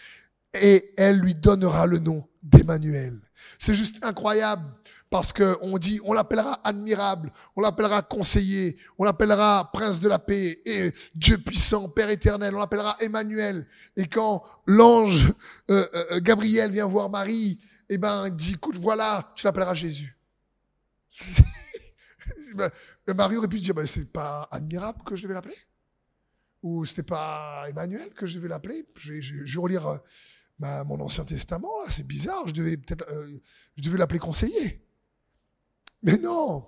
et 0.61 0.95
elle 0.97 1.21
lui 1.21 1.37
donnera 1.37 1.87
le 1.87 2.01
nom 2.01 2.29
d'Emmanuel. 2.43 3.21
C'est 3.57 3.73
juste 3.73 4.05
incroyable 4.05 4.65
parce 5.11 5.33
que 5.33 5.57
on 5.63 5.79
dit, 5.79 6.01
on 6.05 6.13
l'appellera 6.13 6.61
admirable, 6.65 7.33
on 7.55 7.61
l'appellera 7.61 8.03
conseiller, 8.03 8.77
on 8.99 9.05
l'appellera 9.05 9.71
prince 9.73 10.01
de 10.01 10.09
la 10.09 10.19
paix 10.19 10.61
et 10.67 10.93
Dieu 11.15 11.39
puissant, 11.39 11.89
Père 11.89 12.11
éternel, 12.11 12.57
on 12.57 12.59
l'appellera 12.59 12.97
Emmanuel. 12.99 13.65
Et 13.97 14.09
quand 14.09 14.43
l'ange 14.67 15.33
euh, 15.71 15.87
euh, 15.95 16.21
Gabriel 16.21 16.73
vient 16.73 16.87
voir 16.87 17.11
Marie, 17.11 17.61
eh 17.89 17.97
ben, 17.97 18.27
il 18.27 18.35
dit, 18.35 18.55
écoute, 18.55 18.77
voilà, 18.77 19.33
tu 19.37 19.47
l'appelleras 19.47 19.75
Jésus. 19.75 20.18
Ben, 22.55 22.71
Marie 23.15 23.37
aurait 23.37 23.49
pu 23.49 23.59
dire, 23.59 23.75
ben, 23.75 23.87
c'est 23.87 24.11
pas 24.11 24.49
admirable 24.51 25.03
que 25.05 25.17
je 25.17 25.23
devais 25.23 25.35
l'appeler? 25.35 25.57
Ou 26.63 26.85
c'était 26.85 27.03
pas 27.03 27.65
Emmanuel 27.69 28.13
que 28.15 28.27
je 28.27 28.37
devais 28.37 28.49
l'appeler? 28.49 28.87
Je 28.97 29.13
vais, 29.15 29.61
relire 29.61 29.87
euh, 29.87 30.85
mon 30.85 31.01
Ancien 31.01 31.25
Testament, 31.25 31.71
là, 31.85 31.91
c'est 31.91 32.07
bizarre, 32.07 32.47
je 32.47 32.53
devais 32.53 32.77
peut-être, 32.77 33.09
euh, 33.11 33.39
je 33.77 33.83
devais 33.83 33.99
l'appeler 33.99 34.19
conseiller. 34.19 34.85
Mais 36.03 36.17
non 36.19 36.67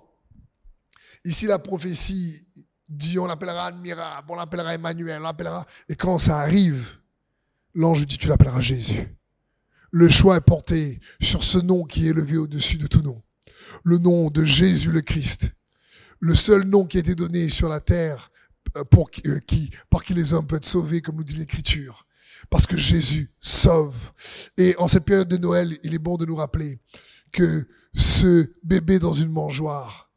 Ici, 1.23 1.45
la 1.45 1.59
prophétie 1.59 2.45
dit, 2.89 3.19
on 3.19 3.25
l'appellera 3.25 3.67
admirable, 3.67 4.27
on 4.31 4.35
l'appellera 4.35 4.73
Emmanuel, 4.73 5.19
on 5.19 5.23
l'appellera... 5.23 5.65
Et 5.87 5.95
quand 5.95 6.19
ça 6.19 6.39
arrive, 6.39 6.97
l'ange 7.73 8.05
dit, 8.07 8.17
tu 8.17 8.27
l'appelleras 8.27 8.61
Jésus. 8.61 9.07
Le 9.91 10.09
choix 10.09 10.37
est 10.37 10.41
porté 10.41 10.99
sur 11.21 11.43
ce 11.43 11.57
nom 11.59 11.83
qui 11.83 12.07
est 12.07 12.09
élevé 12.09 12.37
au-dessus 12.37 12.77
de 12.77 12.87
tout 12.87 13.01
nom. 13.01 13.21
Le 13.83 13.97
nom 13.97 14.29
de 14.29 14.43
Jésus 14.43 14.91
le 14.91 15.01
Christ 15.01 15.53
le 16.21 16.35
seul 16.35 16.63
nom 16.63 16.85
qui 16.85 16.97
a 16.97 16.99
été 17.01 17.15
donné 17.15 17.49
sur 17.49 17.67
la 17.67 17.81
terre 17.81 18.31
euh, 18.77 18.83
pour 18.85 19.09
euh, 19.25 19.39
qui, 19.39 19.71
par 19.89 20.03
qui 20.05 20.13
les 20.13 20.33
hommes 20.33 20.47
peuvent 20.47 20.57
être 20.57 20.65
sauvés, 20.65 21.01
comme 21.01 21.17
nous 21.17 21.23
dit 21.23 21.35
l'Écriture. 21.35 22.05
Parce 22.49 22.65
que 22.65 22.77
Jésus 22.77 23.31
sauve. 23.39 24.11
Et 24.57 24.75
en 24.77 24.87
cette 24.87 25.03
période 25.03 25.27
de 25.27 25.37
Noël, 25.37 25.77
il 25.83 25.93
est 25.93 25.99
bon 25.99 26.17
de 26.17 26.25
nous 26.25 26.35
rappeler 26.35 26.79
que 27.31 27.67
ce 27.93 28.53
bébé 28.63 28.99
dans 28.99 29.13
une 29.13 29.29
mangeoire, 29.29 30.11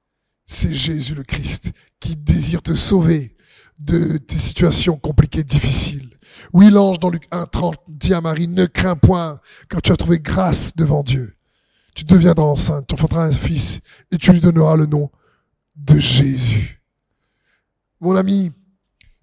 c'est 0.46 0.72
Jésus 0.72 1.14
le 1.14 1.22
Christ 1.22 1.72
qui 2.00 2.16
désire 2.16 2.62
te 2.62 2.74
sauver 2.74 3.36
de 3.78 4.18
tes 4.18 4.36
situations 4.36 4.96
compliquées, 4.96 5.42
difficiles. 5.42 6.18
Oui, 6.52 6.70
l'ange 6.70 6.98
dans 6.98 7.10
Luc 7.10 7.28
1.30 7.30 7.74
dit 7.88 8.14
à 8.14 8.20
Marie, 8.20 8.48
ne 8.48 8.66
crains 8.66 8.96
point, 8.96 9.40
car 9.68 9.80
tu 9.80 9.90
as 9.90 9.96
trouvé 9.96 10.20
grâce 10.20 10.76
devant 10.76 11.02
Dieu. 11.02 11.33
Tu 11.94 12.04
deviendras 12.04 12.44
enceinte, 12.44 12.88
tu 12.88 12.94
enfanteras 12.94 13.26
un 13.26 13.32
fils, 13.32 13.80
et 14.10 14.18
tu 14.18 14.32
lui 14.32 14.40
donneras 14.40 14.76
le 14.76 14.86
nom 14.86 15.10
de 15.76 15.98
Jésus. 15.98 16.82
Mon 18.00 18.16
ami, 18.16 18.52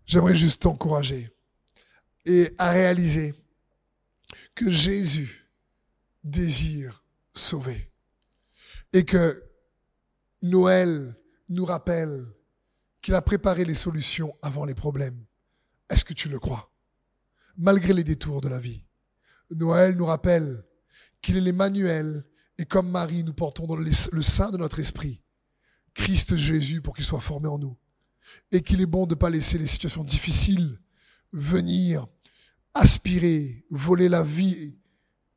j'aimerais 0.06 0.36
juste 0.36 0.62
t'encourager 0.62 1.30
et 2.26 2.54
à 2.58 2.72
réaliser 2.72 3.34
que 4.56 4.70
Jésus 4.70 5.50
désire 6.24 7.04
sauver 7.34 7.92
et 8.94 9.04
que 9.04 9.44
Noël 10.42 11.16
nous 11.50 11.66
rappelle 11.66 12.26
qu'il 13.02 13.16
a 13.16 13.22
préparé 13.22 13.66
les 13.66 13.76
solutions 13.76 14.36
avant 14.42 14.66
les 14.66 14.76
problèmes. 14.76 15.26
Est-ce 15.90 16.06
que 16.06 16.14
tu 16.14 16.30
le 16.30 16.40
crois? 16.40 16.72
Malgré 17.58 17.94
les 17.94 18.04
détours 18.04 18.42
de 18.42 18.50
la 18.50 18.60
vie. 18.60 18.84
Noël 19.52 19.96
nous 19.96 20.06
rappelle 20.06 20.64
qu'il 21.22 21.38
est 21.38 21.42
l'Emmanuel 21.42 22.26
et 22.62 22.66
comme 22.66 22.92
Marie, 22.92 23.24
nous 23.24 23.34
portons 23.34 23.66
dans 23.66 23.76
le 23.76 24.22
sein 24.22 24.52
de 24.52 24.58
notre 24.58 24.78
esprit 24.78 25.20
Christ 25.96 26.36
Jésus 26.36 26.80
pour 26.80 26.96
qu'il 26.96 27.04
soit 27.04 27.20
formé 27.20 27.48
en 27.48 27.58
nous. 27.58 27.76
Et 28.52 28.62
qu'il 28.62 28.82
est 28.82 28.86
bon 28.86 29.08
de 29.08 29.16
ne 29.16 29.20
pas 29.20 29.32
laisser 29.32 29.58
les 29.58 29.66
situations 29.66 30.04
difficiles 30.04 30.80
venir 31.34 32.06
aspirer, 32.76 33.66
voler 33.72 34.10
la 34.10 34.22
vie 34.22 34.78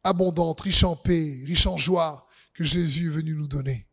abondante, 0.02 0.60
riche 0.60 0.84
en 0.84 0.96
paix, 0.96 1.42
riche 1.46 1.66
en 1.66 1.78
joie 1.78 2.28
que 2.52 2.62
Jésus 2.62 3.06
est 3.06 3.10
venu 3.10 3.34
nous 3.34 3.48
donner. 3.48 3.88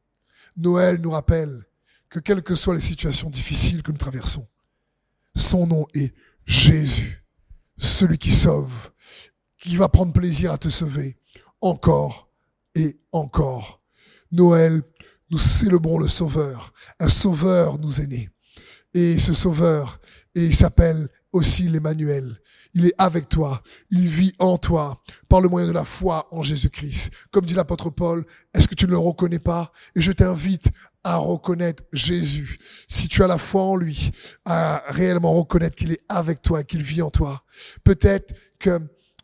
Noël 0.58 1.00
nous 1.00 1.12
rappelle 1.12 1.66
que 2.10 2.20
quelles 2.20 2.44
que 2.44 2.54
soient 2.54 2.76
les 2.76 2.82
situations 2.82 3.30
difficiles 3.30 3.82
que 3.82 3.94
nous 3.94 3.98
traversons, 3.98 4.46
son 5.38 5.68
nom 5.68 5.88
est 5.94 6.14
Jésus, 6.46 7.24
celui 7.78 8.18
qui 8.18 8.32
sauve, 8.32 8.92
qui 9.58 9.78
va 9.78 9.88
prendre 9.88 10.12
plaisir 10.12 10.52
à 10.52 10.58
te 10.58 10.68
sauver 10.68 11.18
encore 11.62 12.31
et 12.76 13.00
encore. 13.12 13.82
Noël 14.32 14.82
nous 15.32 15.40
célébrons 15.40 15.98
le 15.98 16.10
Sauveur. 16.10 16.74
Un 17.00 17.10
Sauveur 17.10 17.80
nous 17.80 18.02
est 18.02 18.08
né. 18.08 18.30
Et 18.94 19.18
ce 19.18 19.34
Sauveur, 19.34 20.00
et 20.36 20.46
il 20.46 20.56
s'appelle 20.56 21.08
aussi 21.32 21.70
l'Emmanuel. 21.70 22.38
Il 22.74 22.86
est 22.86 22.94
avec 22.98 23.28
toi. 23.28 23.62
Il 23.90 24.08
vit 24.08 24.34
en 24.40 24.58
toi 24.58 25.02
par 25.28 25.42
le 25.42 25.50
moyen 25.50 25.68
de 25.68 25.74
la 25.74 25.86
foi 25.86 26.28
en 26.32 26.42
Jésus-Christ. 26.42 27.12
Comme 27.32 27.46
dit 27.46 27.54
l'apôtre 27.54 27.90
Paul, 27.90 28.26
est-ce 28.54 28.68
que 28.68 28.76
tu 28.76 28.86
ne 28.86 28.92
le 28.92 28.98
reconnais 28.98 29.40
pas? 29.40 29.72
Et 29.96 30.02
je 30.02 30.12
t'invite 30.12 30.70
à 31.04 31.18
reconnaître 31.18 31.84
Jésus. 31.92 32.60
Si 32.88 33.08
tu 33.08 33.24
as 33.24 33.28
la 33.28 33.38
foi 33.38 33.64
en 33.64 33.76
lui, 33.76 34.12
à 34.46 34.84
réellement 34.88 35.34
reconnaître 35.34 35.76
qu'il 35.76 35.92
est 35.92 36.04
avec 36.08 36.42
toi, 36.42 36.64
qu'il 36.64 36.84
vit 36.84 37.02
en 37.02 37.10
toi. 37.10 37.44
Peut-être 37.84 38.34
que 38.60 38.80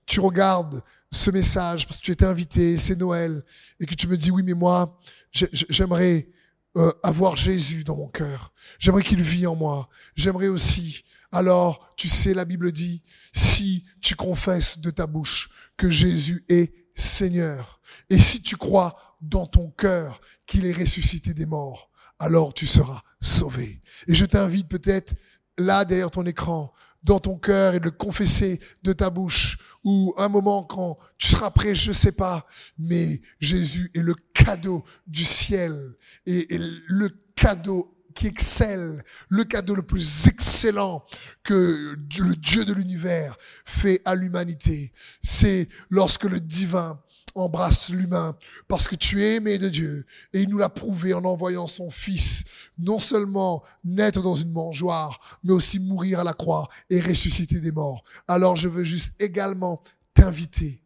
tu 0.05 0.19
regardes 0.19 0.81
ce 1.11 1.31
message 1.31 1.87
parce 1.87 1.99
que 1.99 2.05
tu 2.05 2.11
étais 2.11 2.25
invité, 2.25 2.77
c'est 2.77 2.95
Noël, 2.95 3.43
et 3.79 3.85
que 3.85 3.95
tu 3.95 4.07
me 4.07 4.17
dis, 4.17 4.31
oui, 4.31 4.43
mais 4.43 4.53
moi, 4.53 4.99
j'aimerais 5.31 6.29
euh, 6.75 6.91
avoir 7.03 7.35
Jésus 7.35 7.83
dans 7.83 7.95
mon 7.95 8.07
cœur. 8.07 8.53
J'aimerais 8.79 9.03
qu'il 9.03 9.21
vit 9.21 9.47
en 9.47 9.55
moi. 9.55 9.89
J'aimerais 10.15 10.47
aussi. 10.47 11.03
Alors, 11.31 11.93
tu 11.97 12.07
sais, 12.07 12.33
la 12.33 12.45
Bible 12.45 12.71
dit, 12.71 13.03
si 13.33 13.85
tu 14.01 14.15
confesses 14.15 14.79
de 14.79 14.91
ta 14.91 15.07
bouche 15.07 15.49
que 15.75 15.89
Jésus 15.89 16.43
est 16.49 16.73
Seigneur, 16.93 17.79
et 18.09 18.19
si 18.19 18.41
tu 18.41 18.57
crois 18.57 18.95
dans 19.21 19.45
ton 19.45 19.69
cœur 19.71 20.21
qu'il 20.45 20.65
est 20.65 20.73
ressuscité 20.73 21.33
des 21.33 21.45
morts, 21.45 21.89
alors 22.19 22.53
tu 22.53 22.67
seras 22.67 23.01
sauvé. 23.21 23.81
Et 24.07 24.13
je 24.13 24.25
t'invite 24.25 24.67
peut-être 24.67 25.13
là 25.57 25.85
derrière 25.85 26.11
ton 26.11 26.25
écran 26.25 26.73
dans 27.07 27.19
ton 27.21 27.37
cœur 27.37 27.73
et 27.73 27.79
de 27.79 27.85
le 27.85 27.91
confesser 27.91 28.59
de 28.83 28.91
ta 28.91 29.09
bouche 29.09 29.57
ou 29.85 30.13
un 30.17 30.27
moment 30.27 30.63
quand 30.63 30.97
tu 31.17 31.27
seras 31.27 31.49
prêt, 31.51 31.73
je 31.73 31.93
sais 31.93 32.11
pas, 32.11 32.45
mais 32.77 33.21
Jésus 33.39 33.89
est 33.95 34.01
le 34.01 34.13
cadeau 34.33 34.83
du 35.07 35.23
ciel 35.23 35.95
et, 36.25 36.45
le 36.49 37.09
cadeau 37.35 37.97
qui 38.13 38.27
excelle, 38.27 39.03
le 39.29 39.45
cadeau 39.45 39.75
le 39.75 39.83
plus 39.83 40.27
excellent 40.27 41.05
que 41.43 41.95
le 42.19 42.35
Dieu 42.35 42.65
de 42.65 42.73
l'univers 42.73 43.37
fait 43.63 44.01
à 44.03 44.13
l'humanité. 44.13 44.91
C'est 45.21 45.69
lorsque 45.89 46.25
le 46.25 46.41
divin 46.41 46.99
embrasse 47.39 47.89
l'humain 47.89 48.35
parce 48.67 48.87
que 48.87 48.95
tu 48.95 49.23
es 49.23 49.35
aimé 49.35 49.57
de 49.57 49.69
Dieu 49.69 50.05
et 50.33 50.41
il 50.41 50.49
nous 50.49 50.57
l'a 50.57 50.69
prouvé 50.69 51.13
en 51.13 51.23
envoyant 51.25 51.67
son 51.67 51.89
fils 51.89 52.43
non 52.77 52.99
seulement 52.99 53.63
naître 53.83 54.21
dans 54.21 54.35
une 54.35 54.51
mangeoire, 54.51 55.39
mais 55.43 55.53
aussi 55.53 55.79
mourir 55.79 56.19
à 56.19 56.23
la 56.23 56.33
croix 56.33 56.67
et 56.89 57.01
ressusciter 57.01 57.59
des 57.59 57.71
morts. 57.71 58.03
Alors 58.27 58.55
je 58.55 58.67
veux 58.67 58.83
juste 58.83 59.13
également 59.19 59.81
t'inviter. 60.13 60.81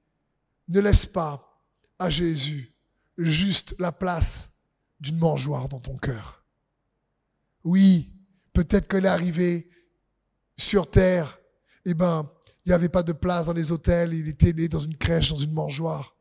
Ne 0.67 0.79
laisse 0.79 1.05
pas 1.05 1.61
à 1.99 2.09
Jésus 2.09 2.73
juste 3.17 3.75
la 3.79 3.91
place 3.91 4.49
d'une 4.99 5.17
mangeoire 5.17 5.69
dans 5.69 5.79
ton 5.79 5.97
cœur. 5.97 6.43
Oui, 7.63 8.11
peut-être 8.53 8.87
que 8.87 8.97
est 8.97 9.05
arrivé 9.05 9.69
sur 10.57 10.89
terre, 10.89 11.39
eh 11.85 11.93
ben, 11.93 12.29
il 12.65 12.69
n'y 12.69 12.73
avait 12.73 12.89
pas 12.89 13.03
de 13.03 13.13
place 13.13 13.47
dans 13.47 13.53
les 13.53 13.71
hôtels, 13.71 14.13
il 14.13 14.27
était 14.27 14.53
né 14.53 14.67
dans 14.67 14.79
une 14.79 14.95
crèche, 14.95 15.31
dans 15.31 15.37
une 15.37 15.53
mangeoire. 15.53 16.15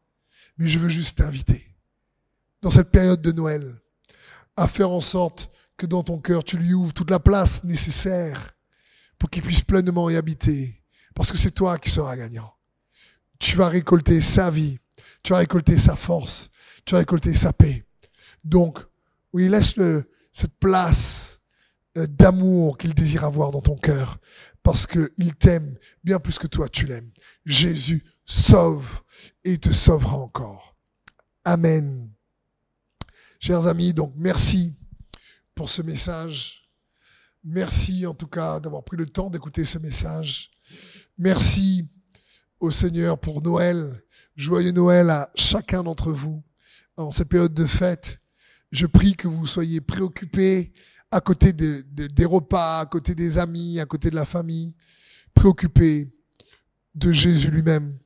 Mais 0.58 0.66
je 0.66 0.78
veux 0.78 0.88
juste 0.88 1.18
t'inviter, 1.18 1.76
dans 2.62 2.70
cette 2.70 2.90
période 2.90 3.22
de 3.22 3.32
Noël, 3.32 3.80
à 4.56 4.68
faire 4.68 4.90
en 4.90 5.00
sorte 5.00 5.50
que 5.76 5.86
dans 5.86 6.02
ton 6.02 6.18
cœur, 6.18 6.44
tu 6.44 6.58
lui 6.58 6.74
ouvres 6.74 6.92
toute 6.92 7.10
la 7.10 7.20
place 7.20 7.64
nécessaire 7.64 8.54
pour 9.18 9.30
qu'il 9.30 9.42
puisse 9.42 9.62
pleinement 9.62 10.10
y 10.10 10.16
habiter. 10.16 10.82
Parce 11.14 11.32
que 11.32 11.38
c'est 11.38 11.50
toi 11.50 11.78
qui 11.78 11.90
seras 11.90 12.16
gagnant. 12.16 12.52
Tu 13.38 13.56
vas 13.56 13.68
récolter 13.68 14.20
sa 14.20 14.50
vie, 14.50 14.78
tu 15.22 15.32
vas 15.32 15.38
récolter 15.38 15.78
sa 15.78 15.96
force, 15.96 16.50
tu 16.84 16.92
vas 16.92 16.98
récolter 16.98 17.34
sa 17.34 17.52
paix. 17.52 17.86
Donc, 18.44 18.78
oui, 19.32 19.48
laisse-le 19.48 20.10
cette 20.32 20.58
place 20.58 21.40
euh, 21.96 22.06
d'amour 22.06 22.78
qu'il 22.78 22.94
désire 22.94 23.24
avoir 23.24 23.50
dans 23.50 23.60
ton 23.60 23.76
cœur 23.76 24.18
parce 24.62 24.86
qu'il 24.86 25.34
t'aime 25.38 25.76
bien 26.04 26.18
plus 26.18 26.38
que 26.38 26.46
toi 26.46 26.68
tu 26.68 26.86
l'aimes. 26.86 27.10
Jésus 27.46 28.04
sauve 28.30 29.02
et 29.42 29.58
te 29.58 29.72
sauvera 29.72 30.16
encore. 30.16 30.76
Amen. 31.44 32.08
Chers 33.40 33.66
amis, 33.66 33.92
donc 33.92 34.12
merci 34.16 34.72
pour 35.54 35.68
ce 35.68 35.82
message. 35.82 36.70
Merci 37.42 38.06
en 38.06 38.14
tout 38.14 38.28
cas 38.28 38.60
d'avoir 38.60 38.84
pris 38.84 38.96
le 38.96 39.06
temps 39.06 39.30
d'écouter 39.30 39.64
ce 39.64 39.78
message. 39.78 40.50
Merci 41.18 41.88
au 42.60 42.70
Seigneur 42.70 43.18
pour 43.18 43.42
Noël. 43.42 44.00
Joyeux 44.36 44.72
Noël 44.72 45.10
à 45.10 45.30
chacun 45.34 45.82
d'entre 45.82 46.12
vous 46.12 46.44
en 46.96 47.10
cette 47.10 47.28
période 47.28 47.54
de 47.54 47.66
fête. 47.66 48.20
Je 48.70 48.86
prie 48.86 49.16
que 49.16 49.26
vous 49.26 49.44
soyez 49.44 49.80
préoccupés 49.80 50.72
à 51.10 51.20
côté 51.20 51.52
des 51.52 52.24
repas, 52.24 52.80
à 52.80 52.86
côté 52.86 53.16
des 53.16 53.38
amis, 53.38 53.80
à 53.80 53.86
côté 53.86 54.08
de 54.08 54.14
la 54.14 54.24
famille, 54.24 54.76
préoccupé 55.34 56.14
de 56.94 57.10
Jésus 57.10 57.50
lui-même 57.50 57.98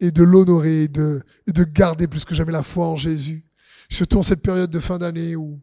et 0.00 0.10
de 0.10 0.22
l'honorer, 0.22 0.88
de, 0.88 1.22
et 1.46 1.52
de 1.52 1.64
garder 1.64 2.08
plus 2.08 2.24
que 2.24 2.34
jamais 2.34 2.52
la 2.52 2.62
foi 2.62 2.88
en 2.88 2.96
Jésus. 2.96 3.44
Surtout 3.88 4.18
en 4.18 4.22
cette 4.22 4.40
période 4.40 4.70
de 4.70 4.80
fin 4.80 4.98
d'année 4.98 5.36
où, 5.36 5.60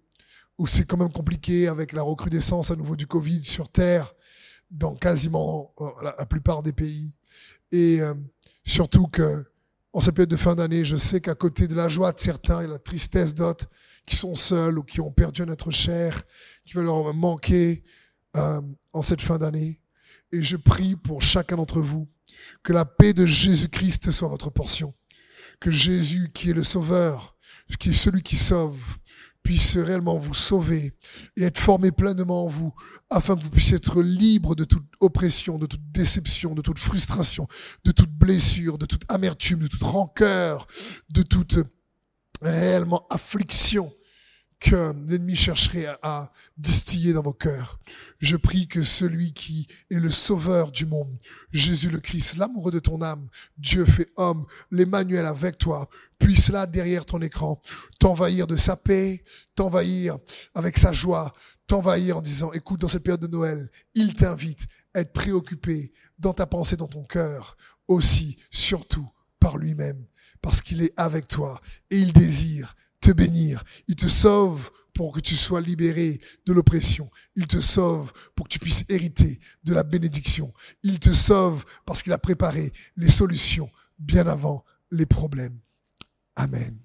où 0.58 0.68
c'est 0.68 0.86
quand 0.86 0.98
même 0.98 1.12
compliqué 1.12 1.68
avec 1.68 1.92
la 1.94 2.04
recrudescence 2.04 2.72
à 2.72 2.76
nouveau 2.76 2.96
du 2.96 3.08
Covid 3.08 3.44
sur 3.44 3.70
Terre 3.70 4.14
dans 4.70 4.96
quasiment 4.96 5.74
euh, 5.82 5.90
la, 6.04 6.26
plupart 6.26 6.62
des 6.62 6.74
pays. 6.74 7.14
Et 7.72 8.02
euh, 8.02 8.14
surtout 8.64 9.08
que 9.08 9.46
en 9.94 10.00
cette 10.02 10.14
période 10.14 10.30
de 10.30 10.38
fin 10.38 10.56
d'année, 10.56 10.86
je 10.86 10.96
sais 10.96 11.22
qu'à 11.22 11.34
côté 11.34 11.68
de 11.68 11.74
la 11.74 11.88
joie 11.88 12.12
de 12.12 12.20
certains 12.20 12.62
et 12.62 12.68
la 12.68 12.78
tristesse 12.78 13.34
d'autres 13.34 13.68
qui 14.06 14.16
sont 14.16 14.36
seuls 14.36 14.78
ou 14.78 14.84
qui 14.84 15.02
ont 15.02 15.12
perdu 15.12 15.44
notre 15.46 15.72
chair, 15.72 16.22
qui 16.66 16.74
va 16.74 16.84
leur 16.84 17.14
manquer 17.14 17.84
euh, 18.36 18.62
en 18.94 19.02
cette 19.02 19.22
fin 19.22 19.38
d'année. 19.38 19.82
Et 20.32 20.42
je 20.42 20.58
prie 20.58 20.96
pour 20.96 21.22
chacun 21.22 21.56
d'entre 21.56 21.82
vous 21.82 22.08
que 22.64 22.74
la 22.74 22.86
paix 22.86 23.14
de 23.14 23.26
Jésus-Christ 23.26 24.12
soit 24.12 24.28
votre 24.28 24.50
portion. 24.50 24.94
Que 25.60 25.72
Jésus, 25.72 26.32
qui 26.34 26.52
est 26.52 26.54
le 26.54 26.64
Sauveur, 26.64 27.36
qui 27.80 27.90
est 27.90 27.94
celui 27.94 28.22
qui 28.22 28.36
sauve, 28.36 28.80
puisse 29.44 29.78
réellement 29.78 30.18
vous 30.18 30.34
sauver 30.34 30.94
et 31.38 31.44
être 31.44 31.58
formé 31.58 31.92
pleinement 31.92 32.44
en 32.44 32.48
vous, 32.48 32.74
afin 33.10 33.36
que 33.36 33.44
vous 33.44 33.50
puissiez 33.50 33.78
être 33.78 34.02
libre 34.02 34.56
de 34.56 34.66
toute 34.66 34.86
oppression, 35.00 35.58
de 35.58 35.66
toute 35.66 35.90
déception, 35.92 36.54
de 36.54 36.62
toute 36.62 36.80
frustration, 36.80 37.48
de 37.86 37.92
toute 37.92 38.12
blessure, 38.12 38.78
de 38.78 38.86
toute 38.86 39.04
amertume, 39.10 39.60
de 39.60 39.68
toute 39.68 39.84
rancœur, 39.84 40.68
de 41.10 41.22
toute 41.22 41.60
réellement 42.42 43.08
affliction 43.10 43.94
que 44.60 44.93
l'ennemi 45.08 45.36
chercherait 45.36 45.88
à, 46.01 46.32
distiller 46.58 47.14
dans 47.14 47.22
vos 47.22 47.34
cœurs. 47.34 47.80
Je 48.20 48.36
prie 48.36 48.68
que 48.68 48.82
celui 48.82 49.34
qui 49.34 49.68
est 49.91 49.99
le 49.99 50.12
sauveur 50.12 50.72
du 50.72 50.86
monde, 50.86 51.16
Jésus 51.51 51.89
le 51.89 51.99
Christ, 51.99 52.38
l'amoureux 52.38 52.72
de 52.72 52.80
ton 52.80 53.01
âme, 53.01 53.28
Dieu 53.58 53.86
fait 53.86 54.10
homme, 54.16 54.45
l'Emmanuel 54.72 55.26
avec 55.26 55.58
toi, 55.58 55.89
puisse 56.18 56.49
là, 56.49 56.66
derrière 56.66 57.05
ton 57.05 57.22
écran, 57.22 57.62
t'envahir 57.99 58.47
de 58.47 58.55
sa 58.55 58.76
paix, 58.76 59.24
t'envahir 59.55 60.18
avec 60.55 60.78
sa 60.78 60.91
joie, 60.91 61.34
t'envahir 61.68 62.18
en 62.18 62.22
disant, 62.22 62.51
écoute, 62.53 62.82
dans 62.82 62.88
cette 62.88 63.03
période 63.03 63.22
de 63.22 63.28
Noël, 63.28 63.70
il 63.93 64.16
t'invite 64.16 64.66
à 64.93 65.01
être 65.01 65.14
préoccupé 65.14 65.91
dans 66.18 66.34
ta 66.34 66.47
pensée, 66.47 66.78
dans 66.78 66.88
ton 66.88 67.03
cœur, 67.03 67.58
aussi, 67.88 68.38
surtout, 68.49 69.08
par 69.39 69.58
lui-même, 69.58 70.03
parce 70.41 70.62
qu'il 70.62 70.82
est 70.82 70.93
avec 70.97 71.28
toi 71.28 71.62
et 71.91 71.99
il 71.99 72.12
désire 72.12 72.76
bénir. 73.14 73.64
Il 73.88 73.95
te 73.95 74.08
sauve 74.08 74.72
pour 74.93 75.14
que 75.14 75.20
tu 75.20 75.36
sois 75.36 75.62
libéré 75.62 76.20
de 76.47 76.53
l'oppression. 76.53 77.10
Il 77.36 77.45
te 77.45 77.62
sauve 77.62 78.12
pour 78.36 78.47
que 78.47 78.53
tu 78.53 78.60
puisses 78.60 78.84
hériter 78.89 79.39
de 79.64 79.74
la 79.74 79.84
bénédiction. 79.84 80.51
Il 80.82 80.99
te 80.99 81.14
sauve 81.14 81.66
parce 81.86 82.01
qu'il 82.01 82.14
a 82.14 82.18
préparé 82.18 82.74
les 82.95 83.12
solutions 83.12 83.70
bien 83.99 84.26
avant 84.26 84.66
les 84.89 85.05
problèmes. 85.05 85.60
Amen. 86.36 86.76